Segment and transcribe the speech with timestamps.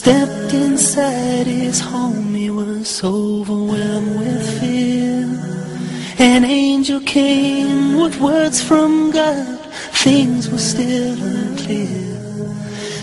[0.00, 5.28] stepped inside his home, he was overwhelmed with fear.
[6.18, 9.60] An angel came with words from God,
[9.92, 12.16] things were still unclear.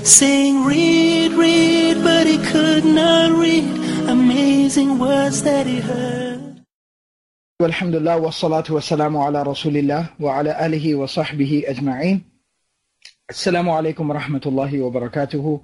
[0.04, 3.70] Saying, read, read, but he could not read.
[4.10, 6.64] Amazing words that he heard.
[7.62, 12.22] والحمد لله والصلاة والسلام على رسول الله وعلى آله وصحبه أجمعين
[13.30, 15.62] السلام عليكم ورحمة الله وبركاته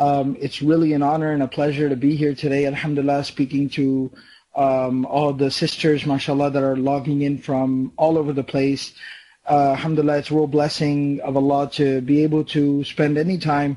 [0.00, 4.10] um, It's really an honor and a pleasure to be here today Alhamdulillah speaking to
[4.56, 8.94] um, all the sisters mashallah that are logging in from all over the place.
[9.48, 13.76] Uh, Alhamdulillah it's a real blessing of Allah to be able to spend any time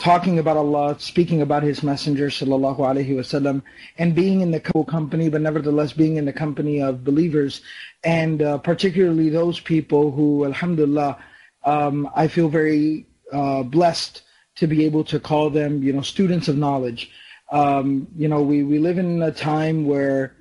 [0.00, 3.62] talking about Allah, speaking about His Messenger sallallahu alaihi wasallam,
[3.96, 7.62] and being in the company, but nevertheless being in the company of believers,
[8.02, 11.16] and uh, particularly those people who, Alhamdulillah,
[11.64, 14.22] um, I feel very uh, blessed
[14.56, 17.10] to be able to call them, you know, students of knowledge.
[17.50, 20.34] Um, you know, we, we live in a time where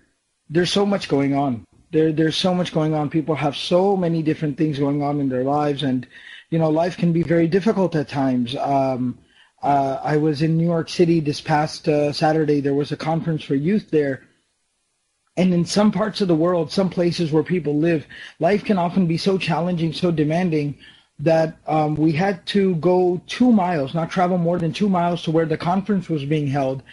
[0.50, 1.66] there's so much going on.
[1.92, 3.10] There, there's so much going on.
[3.10, 6.08] People have so many different things going on in their lives, and
[6.50, 8.56] you know, life can be very difficult at times.
[8.56, 9.18] Um,
[9.64, 12.60] uh, I was in New York City this past uh, Saturday.
[12.60, 14.24] There was a conference for youth there.
[15.36, 18.06] And in some parts of the world, some places where people live,
[18.40, 20.78] life can often be so challenging, so demanding
[21.24, 25.32] that um, we had to go two miles, not travel more than two miles to
[25.32, 26.84] where the conference was being held.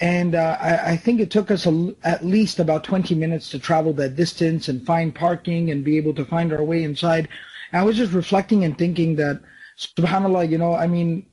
[0.00, 3.58] And uh, I, I, think it took us a, at least about 20 minutes to
[3.58, 7.28] travel that distance and find parking and be able to find our way inside.
[7.72, 9.40] I was just reflecting and thinking that,
[9.78, 11.26] subhanAllah, you know, I mean,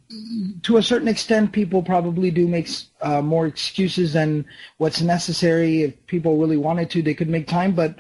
[0.64, 2.70] to a certain extent, people probably do make
[3.02, 4.46] uh, more excuses than
[4.78, 5.84] what's necessary.
[5.84, 7.74] If people really wanted to, they could make time.
[7.74, 7.96] But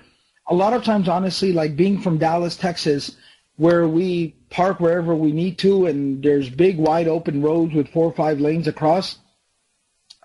[0.47, 3.17] a lot of times, honestly, like being from Dallas, Texas,
[3.59, 8.05] where we park wherever we need to, and there's big, wide open roads with four
[8.05, 9.17] or five lanes across,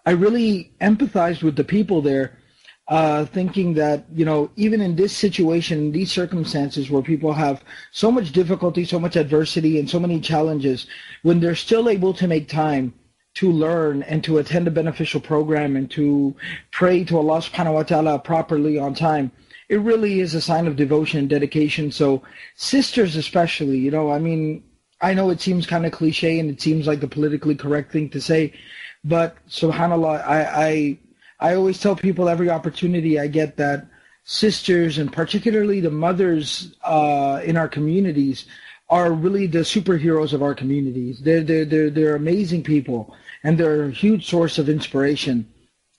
[0.06, 2.38] I really empathized with the people there
[2.86, 8.12] uh, thinking that you know even in this situation, these circumstances where people have so
[8.12, 10.86] much difficulty, so much adversity, and so many challenges,
[11.22, 12.94] when they're still able to make time
[13.34, 16.36] to learn and to attend a beneficial program and to
[16.70, 19.32] pray to Allah Subhanahu wa Taala properly on time,
[19.68, 21.90] it really is a sign of devotion and dedication.
[21.90, 22.22] So
[22.56, 24.62] sisters, especially, you know, I mean,
[25.00, 28.10] I know it seems kind of cliche and it seems like the politically correct thing
[28.10, 28.52] to say,
[29.04, 30.98] but Subhanallah, I, I
[31.40, 33.86] I always tell people every opportunity I get that
[34.24, 38.46] sisters and particularly the mothers uh, in our communities
[38.88, 41.20] are really the superheroes of our communities.
[41.20, 45.52] They're, they're, they're, they're amazing people and they're a huge source of inspiration.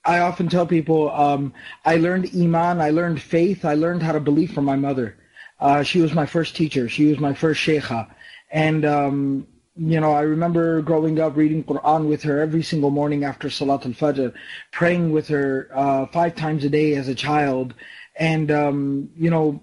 [0.06, 4.20] I often tell people um, I learned Iman, I learned faith, I learned how to
[4.20, 5.18] believe from my mother.
[5.60, 6.88] Uh, she was my first teacher.
[6.90, 8.08] She was my first sheikha.
[8.52, 13.26] And um, you know, I remember growing up reading Quran with her every single morning
[13.26, 14.34] after Salat al-Fajr,
[14.72, 17.74] praying with her uh, five times a day as a child.
[18.16, 19.62] And, um, you know,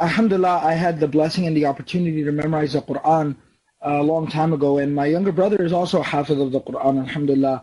[0.00, 3.36] alhamdulillah, I had the blessing and the opportunity to memorize the Quran
[3.80, 4.78] a long time ago.
[4.78, 7.62] And my younger brother is also a hafiz of the Quran, alhamdulillah.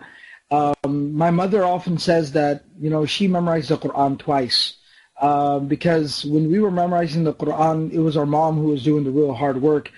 [0.52, 4.78] Um, my mother often says that, you know, she memorized the Quran twice.
[5.20, 9.04] Uh, because when we were memorizing the Quran, it was our mom who was doing
[9.04, 9.92] the real hard work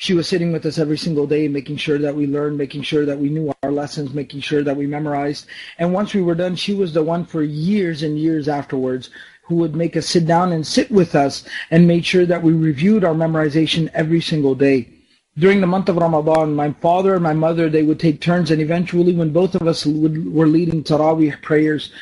[0.00, 3.04] she was sitting with us every single day, making sure that we learned, making sure
[3.04, 5.46] that we knew our lessons, making sure that we memorized.
[5.76, 9.10] And once we were done, she was the one for years and years afterwards
[9.42, 12.52] who would make us sit down and sit with us and made sure that we
[12.52, 14.88] reviewed our memorization every single day.
[15.38, 18.60] During the month of Ramadan, my father and my mother, they would take turns and
[18.60, 21.92] eventually when both of us would, were leading Taraweeh prayers,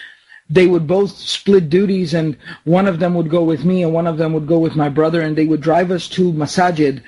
[0.49, 4.06] they would both split duties and one of them would go with me and one
[4.06, 7.03] of them would go with my brother and they would drive us to masajid.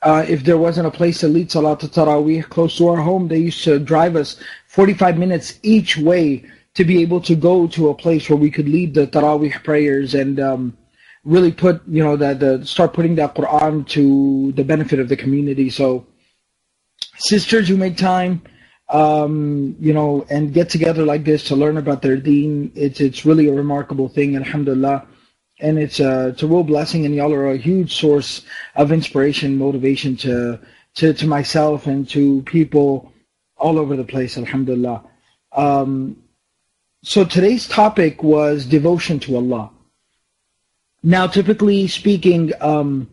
[0.00, 3.38] Uh, if there wasn't a place to lead Salat Taraweeh close to our home, they
[3.38, 6.44] used to drive us 45 minutes each way
[6.74, 10.14] to be able to go to a place where we could lead the Taraweeh prayers
[10.14, 10.76] and um,
[11.24, 15.16] really put, you know, that the start putting that Quran to the benefit of the
[15.16, 15.70] community.
[15.70, 16.06] So,
[17.16, 18.42] sisters who make time,
[18.88, 23.24] um, you know, and get together like this to learn about their deen, it's it's
[23.24, 24.36] really a remarkable thing.
[24.36, 25.06] Alhamdulillah
[25.60, 28.42] and it's a it's a real blessing, and y'all are a huge source
[28.74, 30.58] of inspiration, motivation to
[30.96, 33.12] to to myself and to people
[33.56, 34.36] all over the place.
[34.36, 35.04] Alhamdulillah.
[35.52, 36.16] Um,
[37.02, 39.70] so today's topic was devotion to Allah.
[41.06, 43.10] Now, typically speaking, um,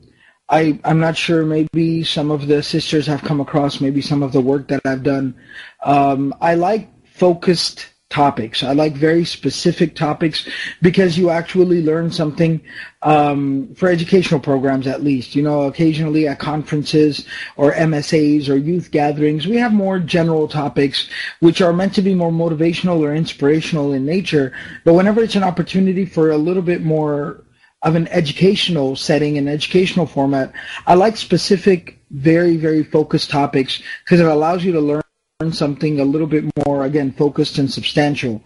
[0.47, 1.45] I, I'm not sure.
[1.45, 5.03] Maybe some of the sisters have come across maybe some of the work that I've
[5.03, 5.35] done.
[5.83, 8.63] Um, I like focused topics.
[8.63, 10.47] I like very specific topics
[10.81, 12.61] because you actually learn something
[13.01, 15.35] um, for educational programs at least.
[15.35, 17.25] You know, occasionally at conferences
[17.57, 21.09] or MSAs or youth gatherings, we have more general topics
[21.41, 24.53] which are meant to be more motivational or inspirational in nature.
[24.85, 27.43] But whenever it's an opportunity for a little bit more
[27.83, 30.53] of an educational setting, an educational format,
[30.85, 35.03] I like specific, very, very focused topics because it allows you to learn
[35.51, 38.43] something a little bit more, again, focused and substantial.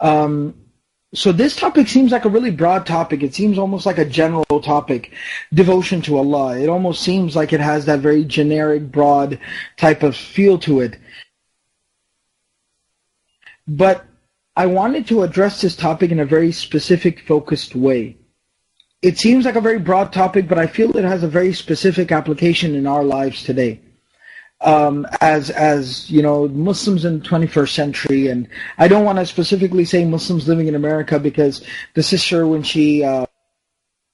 [0.00, 0.54] Um,
[1.14, 3.22] so this topic seems like a really broad topic.
[3.22, 5.12] It seems almost like a general topic,
[5.54, 6.58] devotion to Allah.
[6.58, 9.38] It almost seems like it has that very generic, broad
[9.78, 10.98] type of feel to it.
[13.66, 14.04] But
[14.54, 18.17] I wanted to address this topic in a very specific, focused way.
[19.00, 22.10] It seems like a very broad topic, but I feel it has a very specific
[22.10, 23.80] application in our lives today
[24.60, 28.48] um, as as you know Muslims in the 21st century, and
[28.78, 31.64] I don't want to specifically say Muslims living in America because
[31.94, 33.26] the sister when she uh,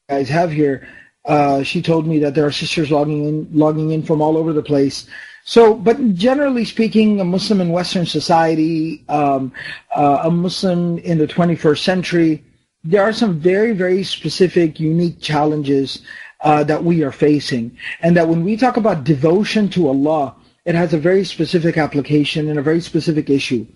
[0.09, 0.87] guys have here,
[1.25, 4.53] uh, she told me that there are sisters logging in logging in from all over
[4.53, 5.07] the place.
[5.47, 9.53] So, but generally speaking, a Muslim in Western society, um,
[9.95, 12.43] uh, a Muslim in the 21st century,
[12.85, 16.03] there are some very, very specific, unique challenges
[16.41, 17.77] uh, that we are facing.
[18.01, 20.37] And that when we talk about devotion to Allah,
[20.67, 23.67] it has a very specific application and a very specific issue.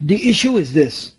[0.00, 1.14] The issue is this.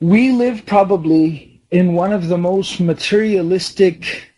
[0.00, 4.30] We live probably in one of the most materialistic,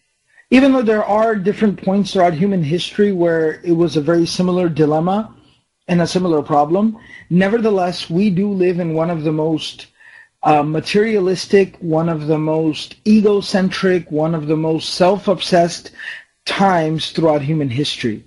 [0.50, 4.68] even though there are different points throughout human history where it was a very similar
[4.68, 5.34] dilemma
[5.88, 6.96] and a similar problem,
[7.30, 9.86] nevertheless, we do live in one of the most
[10.42, 15.90] uh, materialistic, one of the most egocentric, one of the most self-obsessed
[16.46, 18.24] times throughout human history.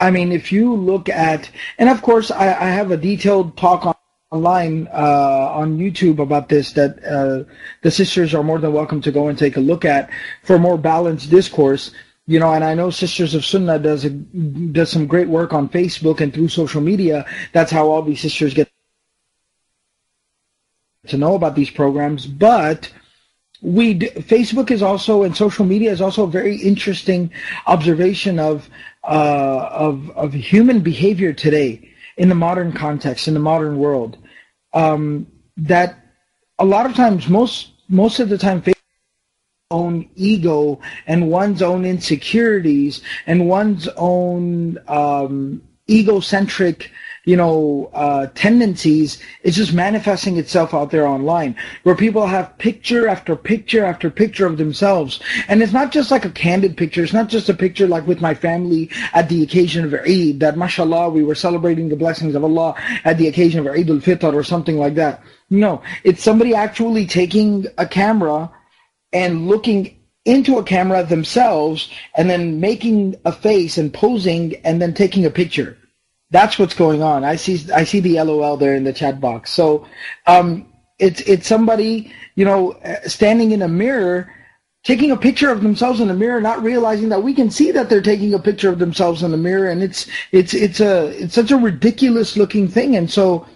[0.00, 3.86] I mean, if you look at, and of course, I, I have a detailed talk
[3.86, 3.94] on,
[4.30, 7.50] online uh, on YouTube about this that uh,
[7.82, 10.10] the sisters are more than welcome to go and take a look at
[10.42, 11.92] for more balanced discourse.
[12.26, 15.66] You know, and I know Sisters of Sunnah does a, does some great work on
[15.70, 17.24] Facebook and through social media.
[17.54, 18.68] That's how all these sisters get
[21.08, 22.90] to know about these programs, but
[23.60, 27.30] we Facebook is also and social media is also a very interesting
[27.66, 28.68] observation of
[29.04, 34.18] uh, of of human behavior today in the modern context in the modern world.
[34.74, 35.26] Um,
[35.56, 35.98] that
[36.58, 38.62] a lot of times, most most of the time,
[39.70, 46.90] own ego and one's own insecurities and one's own um, egocentric
[47.28, 53.06] you know, uh, tendencies is just manifesting itself out there online, where people have picture
[53.06, 57.02] after picture after picture of themselves, and it's not just like a candid picture.
[57.02, 60.56] It's not just a picture like with my family at the occasion of Eid, that
[60.56, 64.42] mashallah we were celebrating the blessings of Allah at the occasion of Eid al-Fitr or
[64.42, 65.22] something like that.
[65.50, 68.50] No, it's somebody actually taking a camera
[69.12, 74.94] and looking into a camera themselves and then making a face and posing and then
[74.94, 75.76] taking a picture.
[76.30, 77.24] That's what's going on.
[77.24, 79.50] I see I see the LOL there in the chat box.
[79.50, 79.86] So
[80.26, 84.30] um, it's it's somebody you know standing in a mirror
[84.84, 87.90] taking a picture of themselves in the mirror, not realizing that we can see that
[87.90, 91.34] they're taking a picture of themselves in the mirror, and it's it's it's a it's
[91.34, 93.46] such a ridiculous looking thing, and so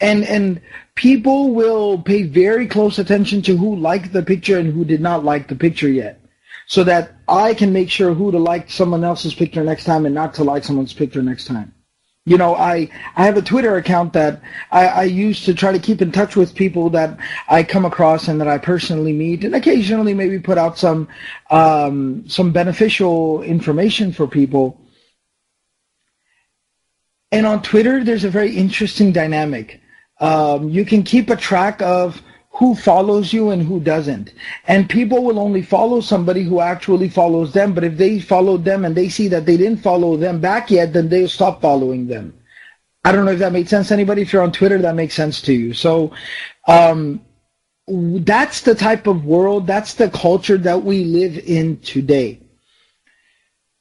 [0.00, 0.60] and and
[0.94, 5.24] people will pay very close attention to who liked the picture and who did not
[5.24, 6.20] like the picture yet,
[6.66, 10.14] so that I can make sure who to like someone else's picture next time and
[10.14, 11.74] not to like someone's picture next time
[12.26, 15.78] you know, I, I have a Twitter account that I, I use to try to
[15.78, 19.54] keep in touch with people that I come across and that I personally meet, and
[19.54, 21.08] occasionally maybe put out some
[21.50, 24.80] um, some beneficial information for people.
[27.32, 29.80] And on Twitter, there's a very interesting dynamic.
[30.18, 32.20] Um, you can keep a track of
[32.50, 34.34] who follows you and who doesn't.
[34.66, 37.72] And people will only follow somebody who actually follows them.
[37.72, 40.92] But if they followed them and they see that they didn't follow them back yet,
[40.92, 42.34] then they'll stop following them.
[43.04, 44.22] I don't know if that made sense anybody.
[44.22, 45.72] If you're on Twitter, that makes sense to you.
[45.72, 46.12] So
[46.66, 47.24] um,
[47.88, 52.40] that's the type of world, that's the culture that we live in today.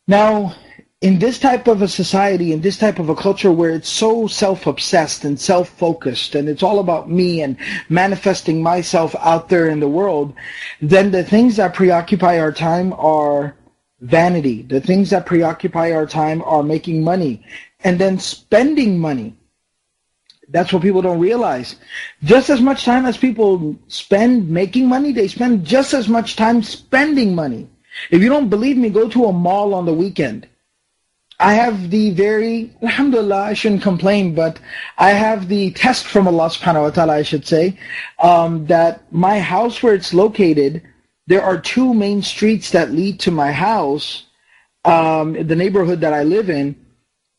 [0.07, 0.55] Now,
[1.01, 4.27] in this type of a society, in this type of a culture where it's so
[4.27, 7.55] self-obsessed and self-focused and it's all about me and
[7.87, 10.33] manifesting myself out there in the world,
[10.81, 13.55] then the things that preoccupy our time are
[14.01, 14.61] vanity.
[14.63, 17.45] The things that preoccupy our time are making money
[17.85, 19.37] and then spending money.
[20.49, 21.77] That's what people don't realize.
[22.23, 26.61] Just as much time as people spend making money, they spend just as much time
[26.61, 27.69] spending money.
[28.11, 30.47] If you don't believe me, go to a mall on the weekend.
[31.39, 34.59] I have the very, alhamdulillah, I shouldn't complain, but
[34.97, 37.79] I have the test from Allah subhanahu wa ta'ala, I should say,
[38.19, 40.83] um, that my house where it's located,
[41.27, 44.25] there are two main streets that lead to my house,
[44.83, 46.75] um, the neighborhood that I live in,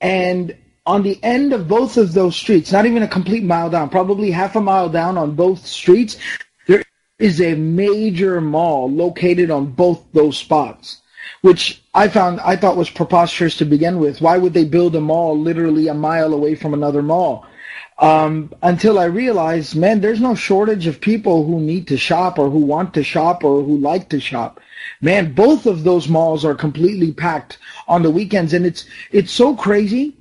[0.01, 3.91] and on the end of both of those streets, not even a complete mile down,
[3.91, 6.17] probably half a mile down on both streets,
[6.67, 6.83] there
[7.19, 11.03] is a major mall located on both those spots
[11.43, 14.21] which I found I thought was preposterous to begin with.
[14.21, 17.47] Why would they build a mall literally a mile away from another mall?
[17.99, 22.49] Um, until I realized, man, there's no shortage of people who need to shop or
[22.49, 24.59] who want to shop or who like to shop.
[25.03, 27.59] Man, both of those malls are completely packed
[27.89, 30.17] on the weekends, and it's it's so crazy.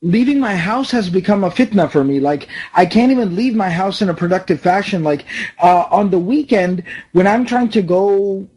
[0.00, 2.20] Leaving my house has become a fitna for me.
[2.20, 5.02] Like I can't even leave my house in a productive fashion.
[5.04, 5.26] Like
[5.58, 8.48] uh, on the weekend when I'm trying to go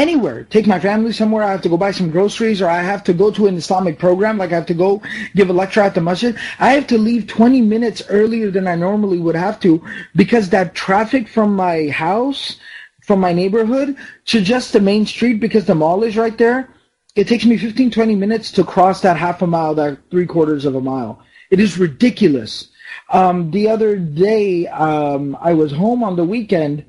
[0.00, 0.44] anywhere.
[0.44, 1.44] Take my family somewhere.
[1.44, 3.98] I have to go buy some groceries, or I have to go to an Islamic
[3.98, 5.02] program, like I have to go
[5.36, 6.36] give a lecture at the masjid.
[6.58, 9.84] I have to leave 20 minutes earlier than I normally would have to
[10.16, 12.56] because that traffic from my house,
[13.02, 16.68] from my neighborhood to just the main street because the mall is right there.
[17.14, 20.64] It takes me 15, 20 minutes to cross that half a mile, that three quarters
[20.64, 21.22] of a mile.
[21.50, 22.70] It is ridiculous.
[23.10, 26.84] Um, the other day, um, I was home on the weekend,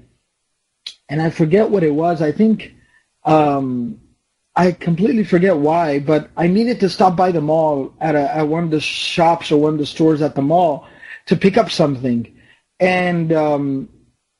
[1.10, 2.22] and I forget what it was.
[2.22, 2.76] I think
[3.24, 4.00] um,
[4.56, 8.48] I completely forget why, but I needed to stop by the mall at a, at
[8.48, 10.88] one of the shops or one of the stores at the mall
[11.28, 12.36] to pick up something,
[12.80, 13.90] and um,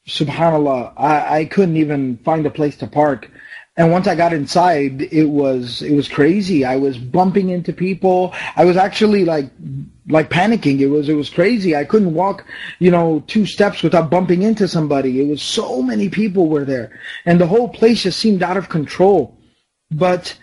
[0.08, 3.32] Subhanallah, I, I couldn't even find a place to park.
[3.78, 6.66] And once I got inside, it was it was crazy.
[6.66, 8.34] I was bumping into people.
[8.56, 9.50] I was actually like
[10.08, 10.80] like panicking.
[10.80, 11.76] It was it was crazy.
[11.76, 12.46] I couldn't walk,
[12.80, 15.22] you know, two steps without bumping into somebody.
[15.22, 18.70] It was so many people were there, and the whole place just seemed out of
[18.70, 19.38] control.
[19.92, 20.38] But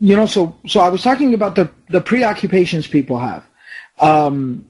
[0.00, 3.44] you know, so so I was talking about the the preoccupations people have,
[3.98, 4.66] um,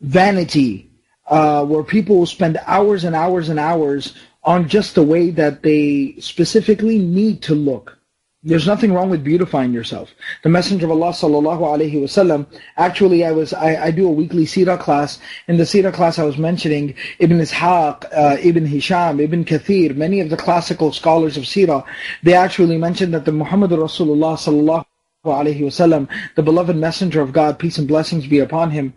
[0.00, 0.90] vanity,
[1.26, 5.62] uh, where people will spend hours and hours and hours on just the way that
[5.62, 7.98] they specifically need to look.
[8.44, 10.12] There's nothing wrong with beautifying yourself.
[10.42, 12.44] The Messenger of Allah sallallahu alaihi wasallam.
[12.76, 15.20] Actually, I was I, I, do a weekly Sirah class.
[15.46, 20.18] In the Sirah class, I was mentioning Ibn Ishaq, uh, Ibn Hisham, Ibn Kathir, many
[20.18, 21.84] of the classical scholars of Sirah.
[22.24, 24.86] They actually mentioned that the Muhammad Rasulullah sallallahu
[25.24, 28.92] alaihi wasallam, the beloved Messenger of God, peace and blessings be upon him,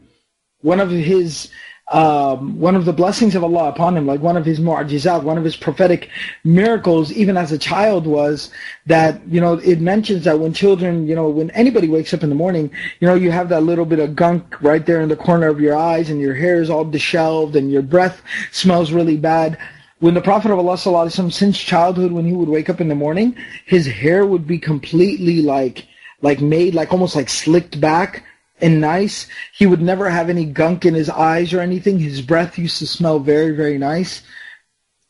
[0.62, 1.52] one of his
[1.91, 5.37] um, one of the blessings of Allah upon him, like one of his mu'jizat, one
[5.37, 6.09] of his prophetic
[6.45, 8.51] miracles, even as a child, was
[8.87, 12.29] that, you know, it mentions that when children, you know, when anybody wakes up in
[12.29, 15.17] the morning, you know, you have that little bit of gunk right there in the
[15.17, 19.17] corner of your eyes and your hair is all disheveled and your breath smells really
[19.17, 19.59] bad.
[19.99, 22.95] When the Prophet of Allah, وسلم, since childhood, when he would wake up in the
[22.95, 25.89] morning, his hair would be completely like,
[26.23, 28.23] like made, like almost like slicked back
[28.62, 29.28] and nice.
[29.54, 32.00] He would never have any gunk in his eyes or anything.
[32.00, 34.22] His breath used to smell very, very nice.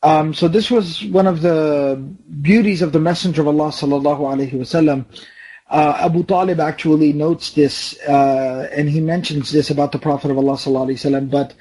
[0.03, 2.03] Um, so this was one of the
[2.41, 5.05] beauties of the Messenger of Allah sallallahu alaihi wasallam.
[5.67, 10.37] Uh, Abu Talib actually notes this, uh, and he mentions this about the Prophet of
[10.37, 11.31] Allah sallallahu alaihi wasallam.
[11.31, 11.55] But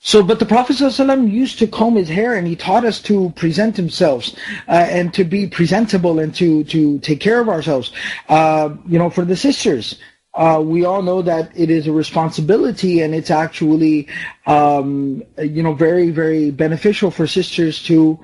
[0.00, 3.30] so, but the Prophet ﷺ used to comb his hair, and he taught us to
[3.30, 4.28] present himself
[4.68, 7.92] uh, and to be presentable and to to take care of ourselves.
[8.28, 9.98] Uh, you know, for the sisters,
[10.34, 14.06] uh, we all know that it is a responsibility, and it's actually,
[14.46, 18.18] um, you know, very very beneficial for sisters to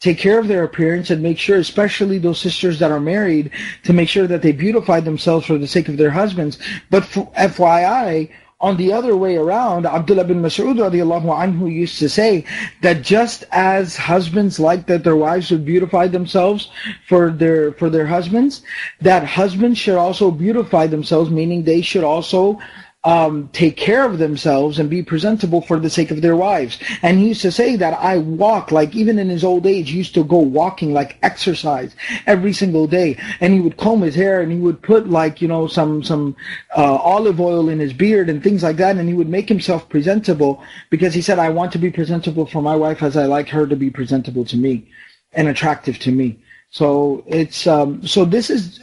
[0.00, 3.50] take care of their appearance and make sure, especially those sisters that are married,
[3.84, 6.58] to make sure that they beautify themselves for the sake of their husbands.
[6.88, 12.44] But FYI on the other way around, Abdullah bin Mas'ud radiallahu anhu used to say
[12.82, 16.70] that just as husbands like that their wives would beautify themselves
[17.08, 18.62] for their for their husbands,
[19.00, 22.60] that husbands should also beautify themselves, meaning they should also
[23.02, 26.78] um, take care of themselves and be presentable for the sake of their wives.
[27.00, 29.98] And he used to say that I walk, like even in his old age, he
[29.98, 33.18] used to go walking, like exercise every single day.
[33.40, 36.36] And he would comb his hair and he would put like, you know, some, some
[36.76, 38.96] uh, olive oil in his beard and things like that.
[38.98, 42.60] And he would make himself presentable because he said, I want to be presentable for
[42.60, 44.86] my wife as I like her to be presentable to me
[45.32, 46.38] and attractive to me.
[46.70, 48.80] So it's um, so this is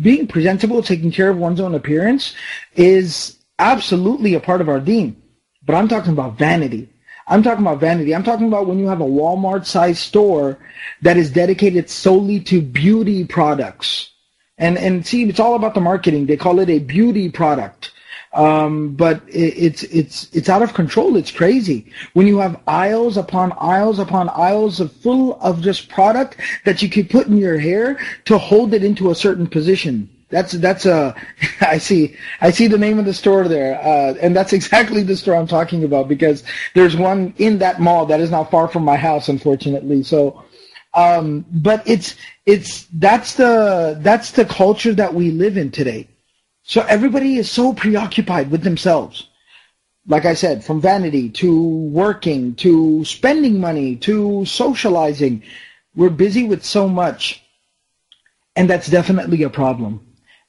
[0.00, 2.34] being presentable, taking care of one's own appearance
[2.76, 5.20] is absolutely a part of our deen.
[5.64, 6.88] But I'm talking about vanity.
[7.26, 8.14] I'm talking about vanity.
[8.14, 10.58] I'm talking about when you have a Walmart sized store
[11.02, 14.12] that is dedicated solely to beauty products.
[14.56, 16.26] And and see, it's all about the marketing.
[16.26, 17.92] They call it a beauty product.
[18.38, 21.16] Um, but it, it's it's it's out of control.
[21.16, 26.36] It's crazy when you have aisles upon aisles upon aisles of full of just product
[26.64, 30.08] that you could put in your hair to hold it into a certain position.
[30.28, 31.16] That's that's a
[31.62, 35.16] I see I see the name of the store there, uh, and that's exactly the
[35.16, 38.84] store I'm talking about because there's one in that mall that is not far from
[38.84, 40.04] my house, unfortunately.
[40.04, 40.44] So,
[40.94, 42.14] um, but it's
[42.46, 46.06] it's that's the that's the culture that we live in today.
[46.68, 49.28] So everybody is so preoccupied with themselves.
[50.06, 51.50] Like I said, from vanity to
[52.02, 55.42] working to spending money to socializing,
[55.96, 57.42] we're busy with so much,
[58.54, 60.08] and that's definitely a problem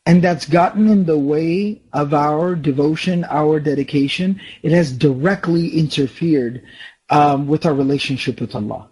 [0.10, 4.42] and that's gotten in the way of our devotion, our dedication.
[4.64, 6.64] It has directly interfered
[7.12, 8.90] um, with our relationship with Allah.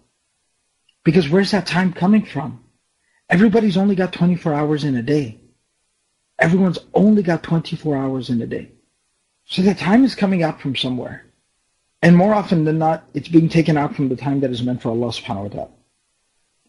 [1.04, 2.64] Because where's that time coming from?
[3.32, 5.40] Everybody's only got 24 hours in a day.
[6.40, 8.72] Everyone's only got 24 hours in a day.
[9.46, 11.26] So the time is coming out from somewhere.
[12.02, 14.82] And more often than not, it's being taken out from the time that is meant
[14.82, 15.70] for Allah subhanahu wa ta'ala.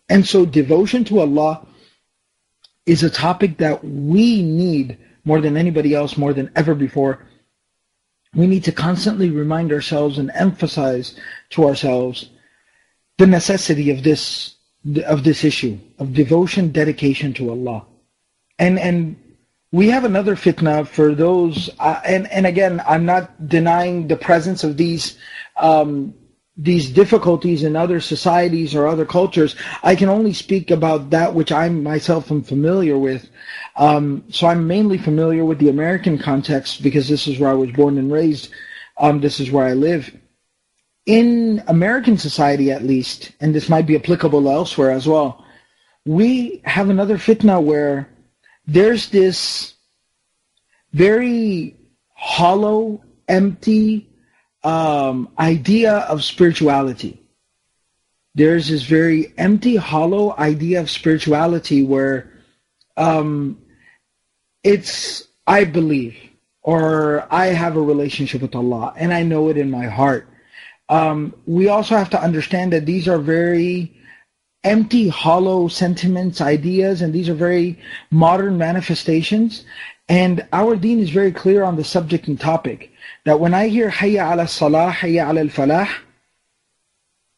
[0.09, 1.67] And so devotion to Allah
[2.87, 7.27] is a topic that we need more than anybody else, more than ever before.
[8.35, 11.15] We need to constantly remind ourselves and emphasize
[11.51, 12.31] to ourselves
[13.19, 14.55] the necessity of this
[15.05, 17.85] of this issue of devotion, dedication to Allah,
[18.59, 19.17] and and
[19.71, 21.71] we have another fitna for those.
[21.79, 25.19] Uh, and and again, I'm not denying the presence of these
[25.57, 26.15] um,
[26.57, 29.55] these difficulties in other societies or other cultures.
[29.83, 33.29] I can only speak about that which I myself am familiar with.
[33.77, 37.71] Um, so I'm mainly familiar with the American context because this is where I was
[37.71, 38.51] born and raised.
[38.97, 40.13] Um, this is where I live.
[41.07, 45.45] In American society, at least, and this might be applicable elsewhere as well,
[46.05, 48.09] we have another fitna where
[48.69, 49.75] there's this
[50.93, 51.75] very
[52.13, 54.11] hollow, empty,
[54.63, 57.23] um, idea of spirituality.
[58.35, 62.31] There's this very empty, hollow idea of spirituality where
[62.99, 63.59] um,
[64.63, 66.17] it's, I believe,
[66.63, 70.29] or I have a relationship with Allah, and I know it in my heart.
[70.91, 73.98] Um, we also have to understand that these are very
[74.69, 77.79] empty, hollow sentiments, ideas, and these are very
[78.11, 79.65] modern manifestations.
[80.09, 82.93] And our deen is very clear on the subject and topic
[83.25, 85.89] that when I hear Hayya ala Salah, Hayya ala al-Falah,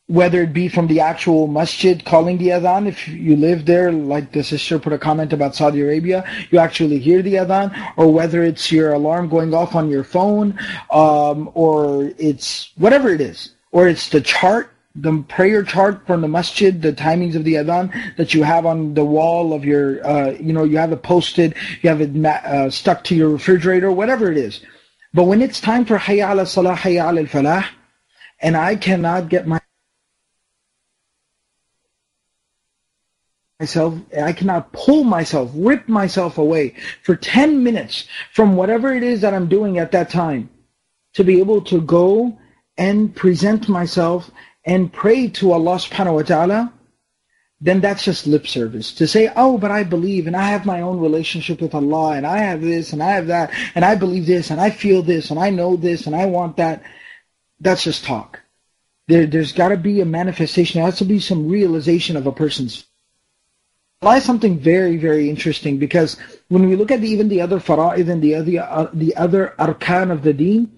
[0.07, 4.33] whether it be from the actual masjid calling the adhan, if you live there, like
[4.33, 8.43] the sister put a comment about Saudi Arabia, you actually hear the adhan, or whether
[8.43, 10.59] it's your alarm going off on your phone,
[10.91, 16.29] um, or it's whatever it is, or it's the chart, the prayer chart from the
[16.29, 20.31] masjid, the timings of the adhan that you have on the wall of your, uh,
[20.33, 24.31] you know, you have it posted, you have it uh, stuck to your refrigerator, whatever
[24.31, 24.61] it is.
[25.15, 27.67] But when it's time for Hayya ala Salah, Hayya ala Falah,
[28.41, 29.61] and I cannot get my
[33.61, 39.21] myself, I cannot pull myself, rip myself away for 10 minutes from whatever it is
[39.21, 40.49] that I'm doing at that time
[41.15, 42.39] to be able to go
[42.79, 44.31] and present myself
[44.65, 46.73] and pray to Allah subhanahu wa ta'ala
[47.61, 48.93] then that's just lip service.
[48.95, 52.27] To say, oh, but I believe and I have my own relationship with Allah and
[52.27, 55.31] I have this and I have that and I believe this and I feel this
[55.31, 56.83] and I know this and I want that,
[57.61, 58.41] that's just talk.
[59.09, 60.79] There, there's got to be a manifestation.
[60.79, 62.87] There has to be some realization of a person's
[64.03, 66.17] lies something very, very interesting because
[66.49, 69.53] when we look at the, even the other fara'id and the other, uh, the other
[69.59, 70.73] arkan of the deen,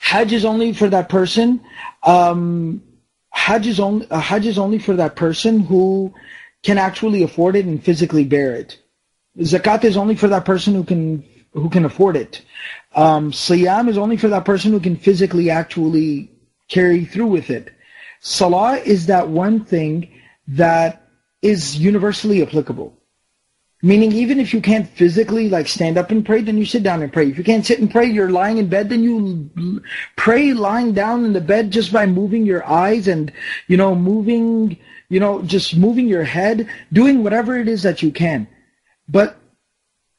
[0.00, 1.60] Hajj is only for that person.
[2.02, 2.82] Um,
[3.30, 6.12] Hajj is only uh, Hajj is only for that person who
[6.62, 8.78] can actually afford it and physically bear it.
[9.38, 12.42] Zakat is only for that person who can who can afford it.
[12.94, 16.30] Um, Siyam is only for that person who can physically actually
[16.68, 17.72] carry through with it.
[18.20, 20.08] Salah is that one thing
[20.48, 21.08] that
[21.42, 22.96] is universally applicable.
[23.82, 27.02] Meaning even if you can't physically like stand up and pray, then you sit down
[27.02, 27.30] and pray.
[27.30, 29.82] If you can't sit and pray, you're lying in bed, then you
[30.16, 33.32] pray lying down in the bed just by moving your eyes and,
[33.68, 34.76] you know, moving,
[35.08, 38.46] you know, just moving your head, doing whatever it is that you can.
[39.08, 39.38] But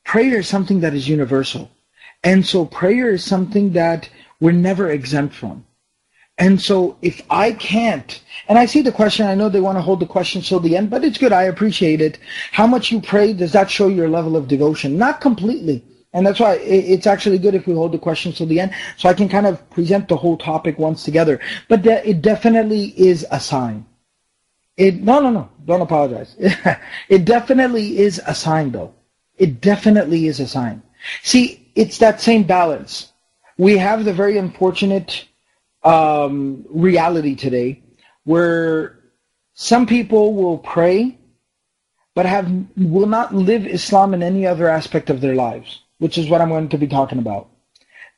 [0.06, 1.70] prayer is something that is universal.
[2.24, 5.66] And so prayer is something that we're never exempt from.
[6.38, 9.82] And so if I can't, and I see the question, I know they want to
[9.82, 11.32] hold the question till the end, but it's good.
[11.32, 12.18] I appreciate it.
[12.52, 14.98] How much you pray, does that show your level of devotion?
[14.98, 15.84] Not completely.
[16.14, 19.08] And that's why it's actually good if we hold the questions till the end, so
[19.08, 21.40] I can kind of present the whole topic once together.
[21.70, 23.86] But it definitely is a sign.
[24.76, 26.36] It no no no don't apologize.
[27.10, 28.94] it definitely is a sign though.
[29.38, 30.82] It definitely is a sign.
[31.24, 33.14] See, it's that same balance.
[33.58, 35.28] We have the very unfortunate
[35.84, 37.82] um, reality today
[38.24, 39.00] where
[39.54, 41.18] some people will pray
[42.14, 46.30] but have will not live Islam in any other aspect of their lives, which is
[46.30, 47.50] what I'm going to be talking about.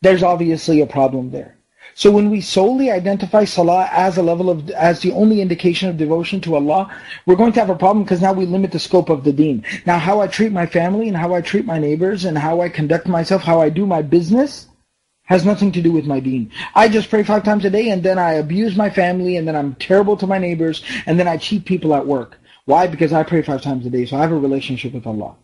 [0.02, 1.58] There's obviously a problem there.
[1.95, 5.97] So when we solely identify salah as a level of, as the only indication of
[5.97, 6.91] devotion to Allah,
[7.26, 9.63] we're going to have a problem because now we limit the scope of the deen.
[9.86, 12.69] Now how I treat my family and how I treat my neighbors and how I
[12.69, 14.67] conduct myself, how I do my business,
[15.23, 16.51] has nothing to do with my deen.
[16.75, 19.55] I just pray five times a day and then I abuse my family and then
[19.55, 22.39] I'm terrible to my neighbors and then I cheat people at work.
[22.65, 22.88] Why?
[22.88, 25.36] Because I pray five times a day, so I have a relationship with Allah.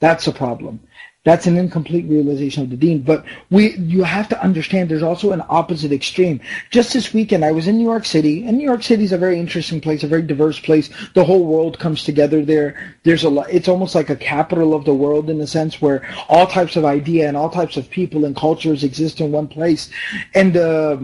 [0.00, 0.80] That's a problem.
[1.24, 3.00] That's an incomplete realization of the deen.
[3.00, 6.40] But we, you have to understand there's also an opposite extreme.
[6.70, 9.18] Just this weekend, I was in New York City, and New York City is a
[9.18, 10.90] very interesting place, a very diverse place.
[11.14, 12.94] The whole world comes together there.
[13.04, 16.06] There's a lot, it's almost like a capital of the world in a sense where
[16.28, 19.90] all types of idea and all types of people and cultures exist in one place.
[20.34, 20.98] And, uh,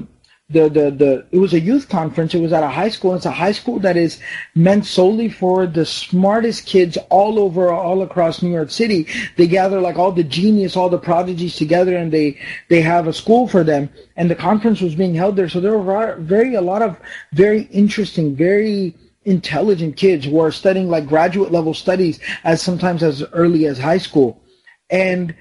[0.50, 2.34] the, the, the it was a youth conference.
[2.34, 3.14] It was at a high school.
[3.14, 4.18] It's a high school that is
[4.54, 9.06] meant solely for the smartest kids all over, all across New York City.
[9.36, 13.12] They gather like all the genius, all the prodigies together, and they they have a
[13.12, 13.88] school for them.
[14.16, 16.96] And the conference was being held there, so there were very a lot of
[17.32, 23.22] very interesting, very intelligent kids who are studying like graduate level studies as sometimes as
[23.32, 24.42] early as high school.
[24.88, 25.34] And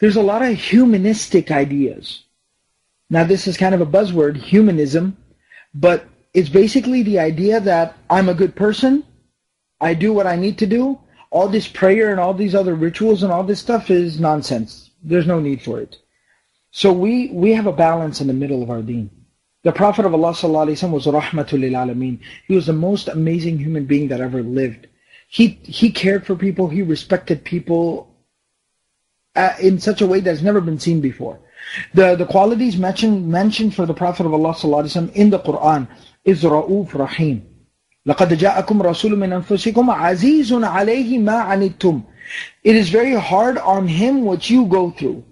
[0.00, 2.24] there's a lot of humanistic ideas
[3.12, 5.18] now, this is kind of a buzzword, humanism,
[5.74, 9.04] but it's basically the idea that I'm a good person,
[9.82, 10.98] I do what I need to do.
[11.28, 14.92] All this prayer and all these other rituals and all this stuff is nonsense.
[15.02, 15.98] There's no need for it.
[16.70, 19.10] So we, we have a balance in the middle of our deen.
[19.62, 22.18] The Prophet of Allah ﷺ was rahmatul lil alameen.
[22.48, 24.86] He was the most amazing human being that ever lived.
[25.28, 28.16] He, he cared for people, he respected people
[29.36, 31.38] uh, in such a way that's never been seen before.
[31.93, 35.87] The, the qualities mentioned, mentioned for the Prophet of Allah وسلم, in the Quran
[36.23, 37.47] is Ra'uf Rahim.
[38.07, 42.03] لَقَدْ جَاءَكُمْ رَسُولٌ مِّنْ أَنفُسِكُمْ عَزِيزٌ عَلَيْهِ مَا عَنِتُّمْ
[42.63, 45.25] It is very hard on him what you go through.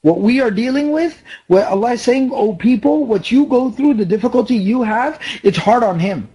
[0.00, 3.94] What we are dealing with, where Allah is saying, O people, what you go through,
[3.94, 6.28] the difficulty you have, it's hard on him.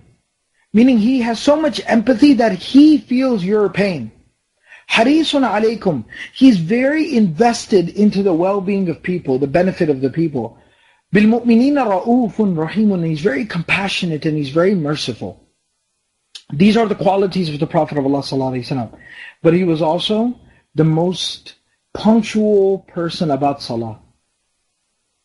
[0.71, 4.11] Meaning he has so much empathy that he feels your pain.
[4.91, 6.05] Harisun alaykum.
[6.33, 10.57] He's very invested into the well-being of people, the benefit of the people.
[11.13, 15.43] بِالْمُؤْمِنِينَ رَؤُوفٌ رَحِيمٌ He's very compassionate and he's very merciful.
[16.51, 18.99] These are the qualities of the Prophet of Allah sallallahu
[19.43, 20.39] But he was also
[20.75, 21.55] the most
[21.93, 23.99] punctual person about salah.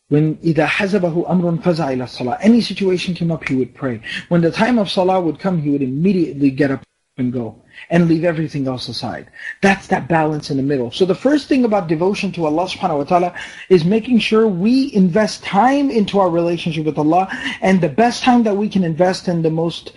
[0.09, 4.01] When إِذَا حَزَبَهُ أَمْرٌ فَزَعَ إِلَى الصَّلَاةِ Any situation came up, he would pray.
[4.29, 6.83] When the time of salah would come, he would immediately get up
[7.17, 9.30] and go and leave everything else aside.
[9.62, 10.90] That's that balance in the middle.
[10.90, 13.34] So the first thing about devotion to Allah subhanahu wa ta'ala
[13.68, 17.28] is making sure we invest time into our relationship with Allah
[17.60, 19.92] and the best time that we can invest in the most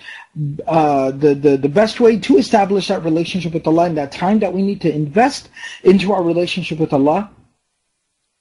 [0.66, 4.40] uh, the, the, the best way to establish that relationship with Allah and that time
[4.40, 5.50] that we need to invest
[5.84, 7.30] into our relationship with Allah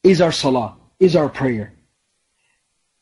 [0.05, 1.73] is our salah, is our prayer.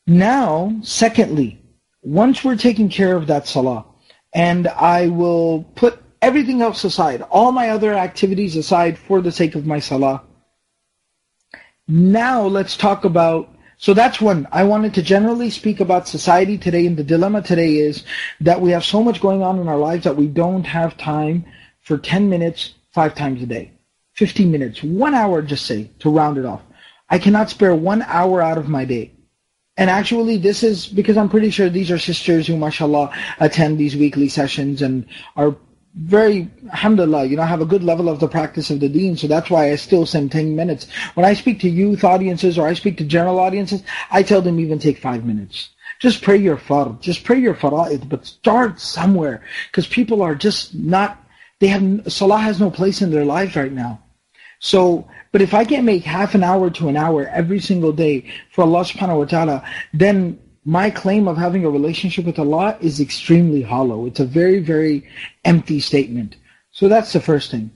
[0.06, 1.60] Now, secondly,
[2.02, 3.84] once we're taking care of that salah,
[4.32, 9.54] and I will put everything else aside, all my other activities aside for the sake
[9.54, 10.22] of my salah.
[11.86, 14.46] Now let's talk about, so that's one.
[14.52, 18.04] I wanted to generally speak about society today and the dilemma today is
[18.40, 21.44] that we have so much going on in our lives that we don't have time
[21.80, 23.72] for 10 minutes five times a day.
[24.14, 26.60] 15 minutes, one hour just say, to round it off.
[27.08, 29.12] I cannot spare one hour out of my day.
[29.76, 33.94] And actually, this is because I'm pretty sure these are sisters who, mashallah, attend these
[33.94, 35.56] weekly sessions and are
[35.98, 39.16] very, alhamdulillah, you know, I have a good level of the practice of the deen.
[39.16, 40.86] So that's why I still send 10 minutes.
[41.14, 44.60] When I speak to youth audiences or I speak to general audiences, I tell them
[44.60, 45.70] even take five minutes.
[45.98, 47.00] Just pray your fard.
[47.00, 49.42] Just pray your fara'id, but start somewhere.
[49.70, 51.18] Because people are just not,
[51.58, 54.00] they have, salah has no place in their lives right now.
[54.60, 58.30] So, but if I can make half an hour to an hour every single day
[58.52, 63.00] for Allah subhanahu wa ta'ala, then my claim of having a relationship with Allah is
[63.00, 64.04] extremely hollow.
[64.04, 65.08] It's a very, very
[65.46, 66.36] empty statement.
[66.72, 67.70] So that's the first thing.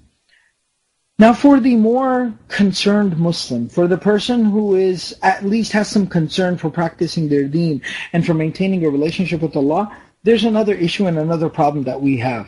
[1.19, 6.07] Now for the more concerned Muslim, for the person who is at least has some
[6.07, 7.81] concern for practicing their deen
[8.13, 12.19] and for maintaining a relationship with Allah, there's another issue and another problem that we
[12.19, 12.47] have.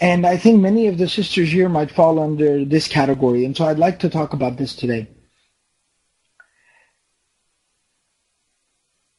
[0.00, 3.44] And I think many of the sisters here might fall under this category.
[3.44, 5.06] And so I'd like to talk about this today.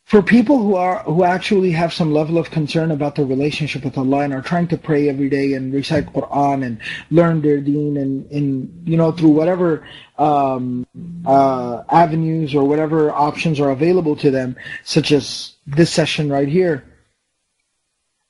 [0.08, 3.98] For people who are who actually have some level of concern about their relationship with
[3.98, 6.80] Allah and are trying to pray every day and recite Quran and
[7.12, 9.86] learn their deen and, and you know through whatever
[10.18, 10.88] um,
[11.26, 16.86] uh, avenues or whatever options are available to them, such as this session right here.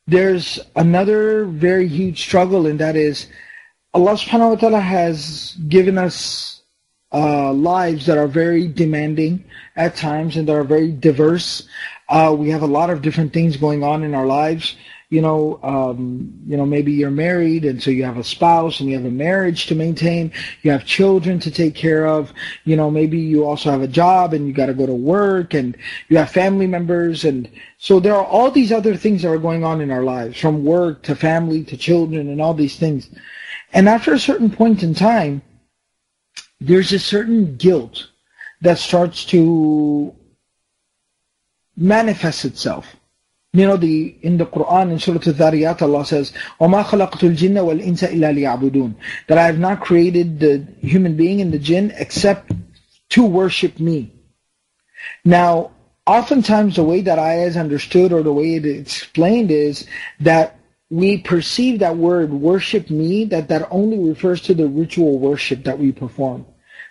[0.08, 3.28] There's another very huge struggle, and that is
[3.94, 6.57] Allah subhanahu wa ta'ala has given us
[7.14, 9.44] uh, lives that are very demanding
[9.76, 11.68] at times and that are very diverse.
[12.10, 14.76] Uh, we have a lot of different things going on in our lives.
[15.10, 18.90] You know, um, you know, maybe you're married and so you have a spouse and
[18.90, 20.34] you have a marriage to maintain.
[20.64, 22.34] You have children to take care of.
[22.66, 25.54] You know, maybe you also have a job and you got to go to work
[25.54, 25.78] and
[26.10, 29.64] you have family members and so there are all these other things that are going
[29.64, 33.10] on in our lives, from work to family to children and all these things.
[33.72, 35.42] And after a certain point in time,
[36.61, 38.09] there's a certain guilt
[38.61, 40.15] that starts to
[41.77, 42.97] manifest itself.
[43.53, 48.09] You know, the in the Quran in Surah Al-Dhariyat, Allah says, وَمَا خَلَقْتُ الْجِنَّ وَالْإِنسَ
[48.09, 48.95] إِلَّا لِيَعْبُدُونَ
[49.27, 52.53] That I have not created the human being and the jinn except
[53.11, 54.11] to worship me.
[55.25, 55.73] Now,
[56.07, 59.87] oftentimes the way that ayah is understood or the way it is explained is
[60.21, 60.56] that
[60.90, 65.80] we perceive that word worship me, that that only refers to the ritual worship that
[65.80, 66.46] we perform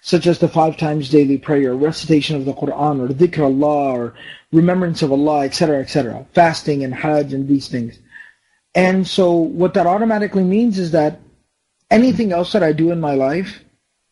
[0.07, 4.15] such as the five times daily prayer, recitation of the Quran, or dhikr Allah, or
[4.53, 7.99] remembrance of Allah, etc., etc., fasting and Hajj and these things.
[8.77, 11.21] And so what that automatically means is that
[11.91, 13.65] anything else that I do in my life,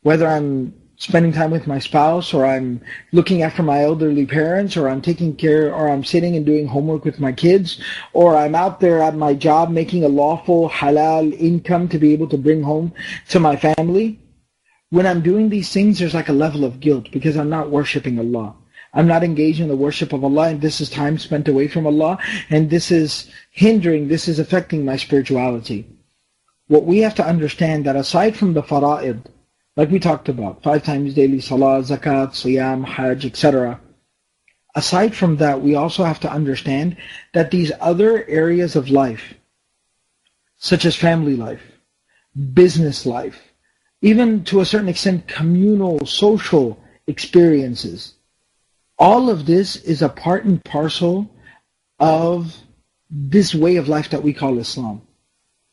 [0.03, 2.80] whether I'm spending time with my spouse, or I'm
[3.12, 7.04] looking after my elderly parents, or I'm taking care, or I'm sitting and doing homework
[7.04, 7.80] with my kids,
[8.12, 12.28] or I'm out there at my job making a lawful halal income to be able
[12.28, 12.92] to bring home
[13.28, 14.20] to my family,
[14.94, 18.16] when I'm doing these things, there's like a level of guilt because I'm not worshiping
[18.16, 18.54] Allah.
[18.92, 21.85] I'm not engaged in the worship of Allah and this is time spent away from
[21.85, 22.16] Allah
[22.48, 25.88] and this is hindering, this is affecting my spirituality.
[26.68, 29.26] What we have to understand that aside from the fara'id,
[29.77, 33.81] like we talked about, five times daily salah, zakat, siyam, hajj, etc.
[34.75, 36.97] Aside from that, we also have to understand
[37.33, 39.35] that these other areas of life,
[40.57, 41.63] such as family life,
[42.53, 43.41] business life,
[44.01, 48.15] even to a certain extent communal, social experiences.
[48.99, 51.31] All of this is a part and parcel
[51.99, 52.57] of
[53.11, 55.03] this way of life that we call Islam.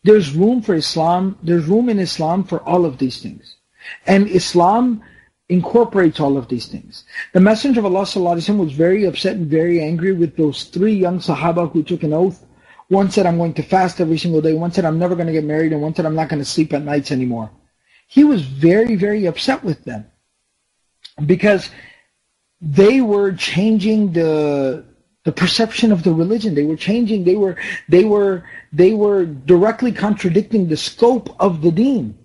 [0.04, 3.58] There's room for Islam, there's room in Islam for all of these things.
[4.06, 5.02] And Islam
[5.50, 7.04] incorporates all of these things.
[7.34, 11.72] The Messenger of Allah was very upset and very angry with those three young Sahaba
[11.72, 12.46] who took an oath.
[12.88, 14.54] One said, I'm going to fast every single day.
[14.54, 15.74] One said, I'm never going to get married.
[15.74, 17.52] And one said, I'm not going to sleep at nights anymore
[18.12, 20.06] he was very, very upset with them
[21.26, 21.72] because
[22.60, 24.84] they were changing the
[25.24, 26.54] the perception of the religion.
[26.54, 27.24] They were changing.
[27.24, 27.56] They were
[27.88, 32.18] they were they were directly contradicting the scope of the Deen.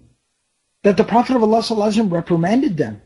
[0.86, 3.02] That the Prophet of Allah reprimanded them.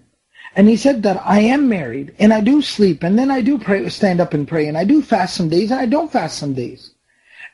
[0.55, 3.59] And he said that I am married and I do sleep and then I do
[3.59, 6.37] pray, stand up and pray and I do fast some days and I don't fast
[6.37, 6.91] some days.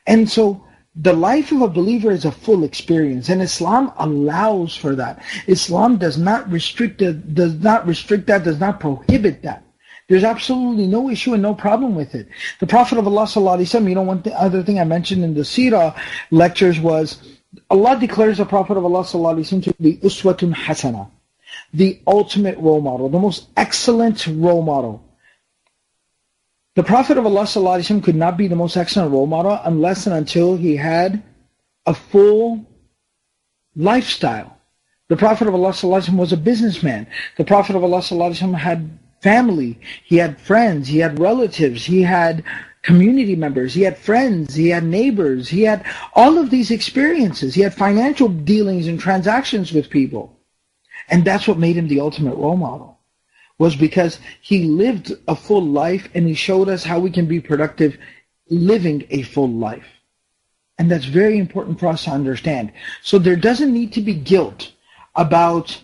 [0.05, 0.65] And so
[0.97, 5.23] the life of a believer is a full experience and Islam allows for that.
[5.47, 9.63] Islam does not restrict it, does not restrict that, does not prohibit that.
[10.09, 12.27] There's absolutely no issue and no problem with it.
[12.59, 15.97] The Prophet of Allah you know, one th- other thing I mentioned in the Sirah
[16.31, 17.36] lectures was
[17.70, 21.10] Allah declares the Prophet of Allah sallallahu to be uswatun hasana,
[21.72, 25.02] the ultimate role model, the most excellent role model.
[26.74, 30.16] The Prophet of Allah ﷺ could not be the most excellent role model unless and
[30.16, 31.22] until he had
[31.84, 32.64] a full
[33.76, 34.56] lifestyle.
[35.08, 37.06] The Prophet of Allah ﷺ was a businessman.
[37.36, 39.78] The Prophet of Allah ﷺ had family.
[40.04, 40.88] He had friends.
[40.88, 41.84] He had relatives.
[41.84, 42.42] He had
[42.81, 43.73] community members.
[43.73, 44.55] He had friends.
[44.55, 45.49] He had neighbors.
[45.49, 47.53] He had all of these experiences.
[47.53, 50.39] He had financial dealings and transactions with people.
[51.09, 52.97] And that's what made him the ultimate role model
[53.59, 57.39] was because he lived a full life and he showed us how we can be
[57.39, 57.97] productive
[58.49, 59.87] living a full life.
[60.77, 62.71] And that's very important for us to understand.
[63.01, 64.73] So there doesn't need to be guilt
[65.15, 65.81] about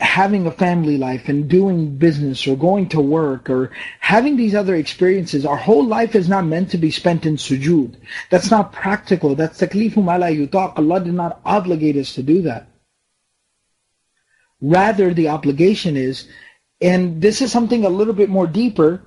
[0.00, 4.76] having a family life and doing business or going to work or having these other
[4.76, 5.44] experiences.
[5.44, 7.96] Our whole life is not meant to be spent in sujood.
[8.30, 9.34] That's not practical.
[9.34, 10.78] That's taklifu mala yutaq.
[10.78, 12.68] Allah did not obligate us to do that.
[14.60, 16.28] Rather, the obligation is
[16.80, 19.02] and this is something a little bit more deeper,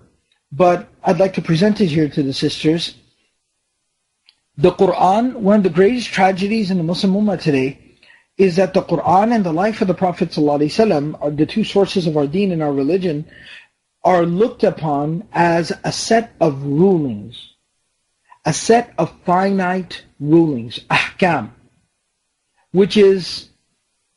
[0.52, 2.96] but I'd like to present it here to the sisters.
[4.58, 7.87] The Quran, one of the greatest tragedies in the Muslim Ummah today,
[8.38, 12.06] is that the Quran and the life of the Prophet ﷺ are the two sources
[12.06, 13.26] of our deen and our religion
[14.04, 17.54] are looked upon as a set of rulings,
[18.46, 21.50] a set of finite rulings, ahkam,
[22.72, 23.50] which is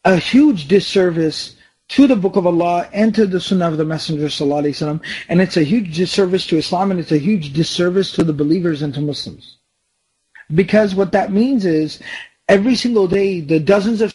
[0.05, 1.57] a huge disservice
[1.89, 5.57] to the Book of Allah and to the Sunnah of the Messenger Sallallahu and it's
[5.57, 9.01] a huge disservice to Islam and it's a huge disservice to the believers and to
[9.01, 9.57] Muslims.
[10.55, 12.01] Because what that means is
[12.51, 14.13] every single day the dozens of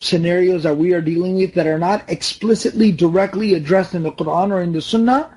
[0.00, 4.52] scenarios that we are dealing with that are not explicitly directly addressed in the Quran
[4.52, 5.34] or in the Sunnah,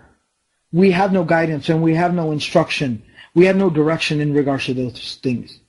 [0.74, 3.02] we have no guidance and we have no instruction.
[3.34, 5.62] We have no direction in regards to those things.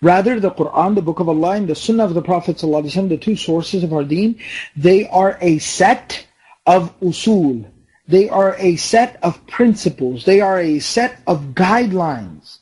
[0.00, 3.16] Rather, the Quran, the Book of Allah, and the Sunnah of the Prophet ﷺ, the
[3.16, 4.38] two sources of our deen,
[4.76, 6.26] they are a set
[6.64, 7.66] of usul.
[8.06, 10.24] They are a set of principles.
[10.24, 12.58] They are a set of guidelines,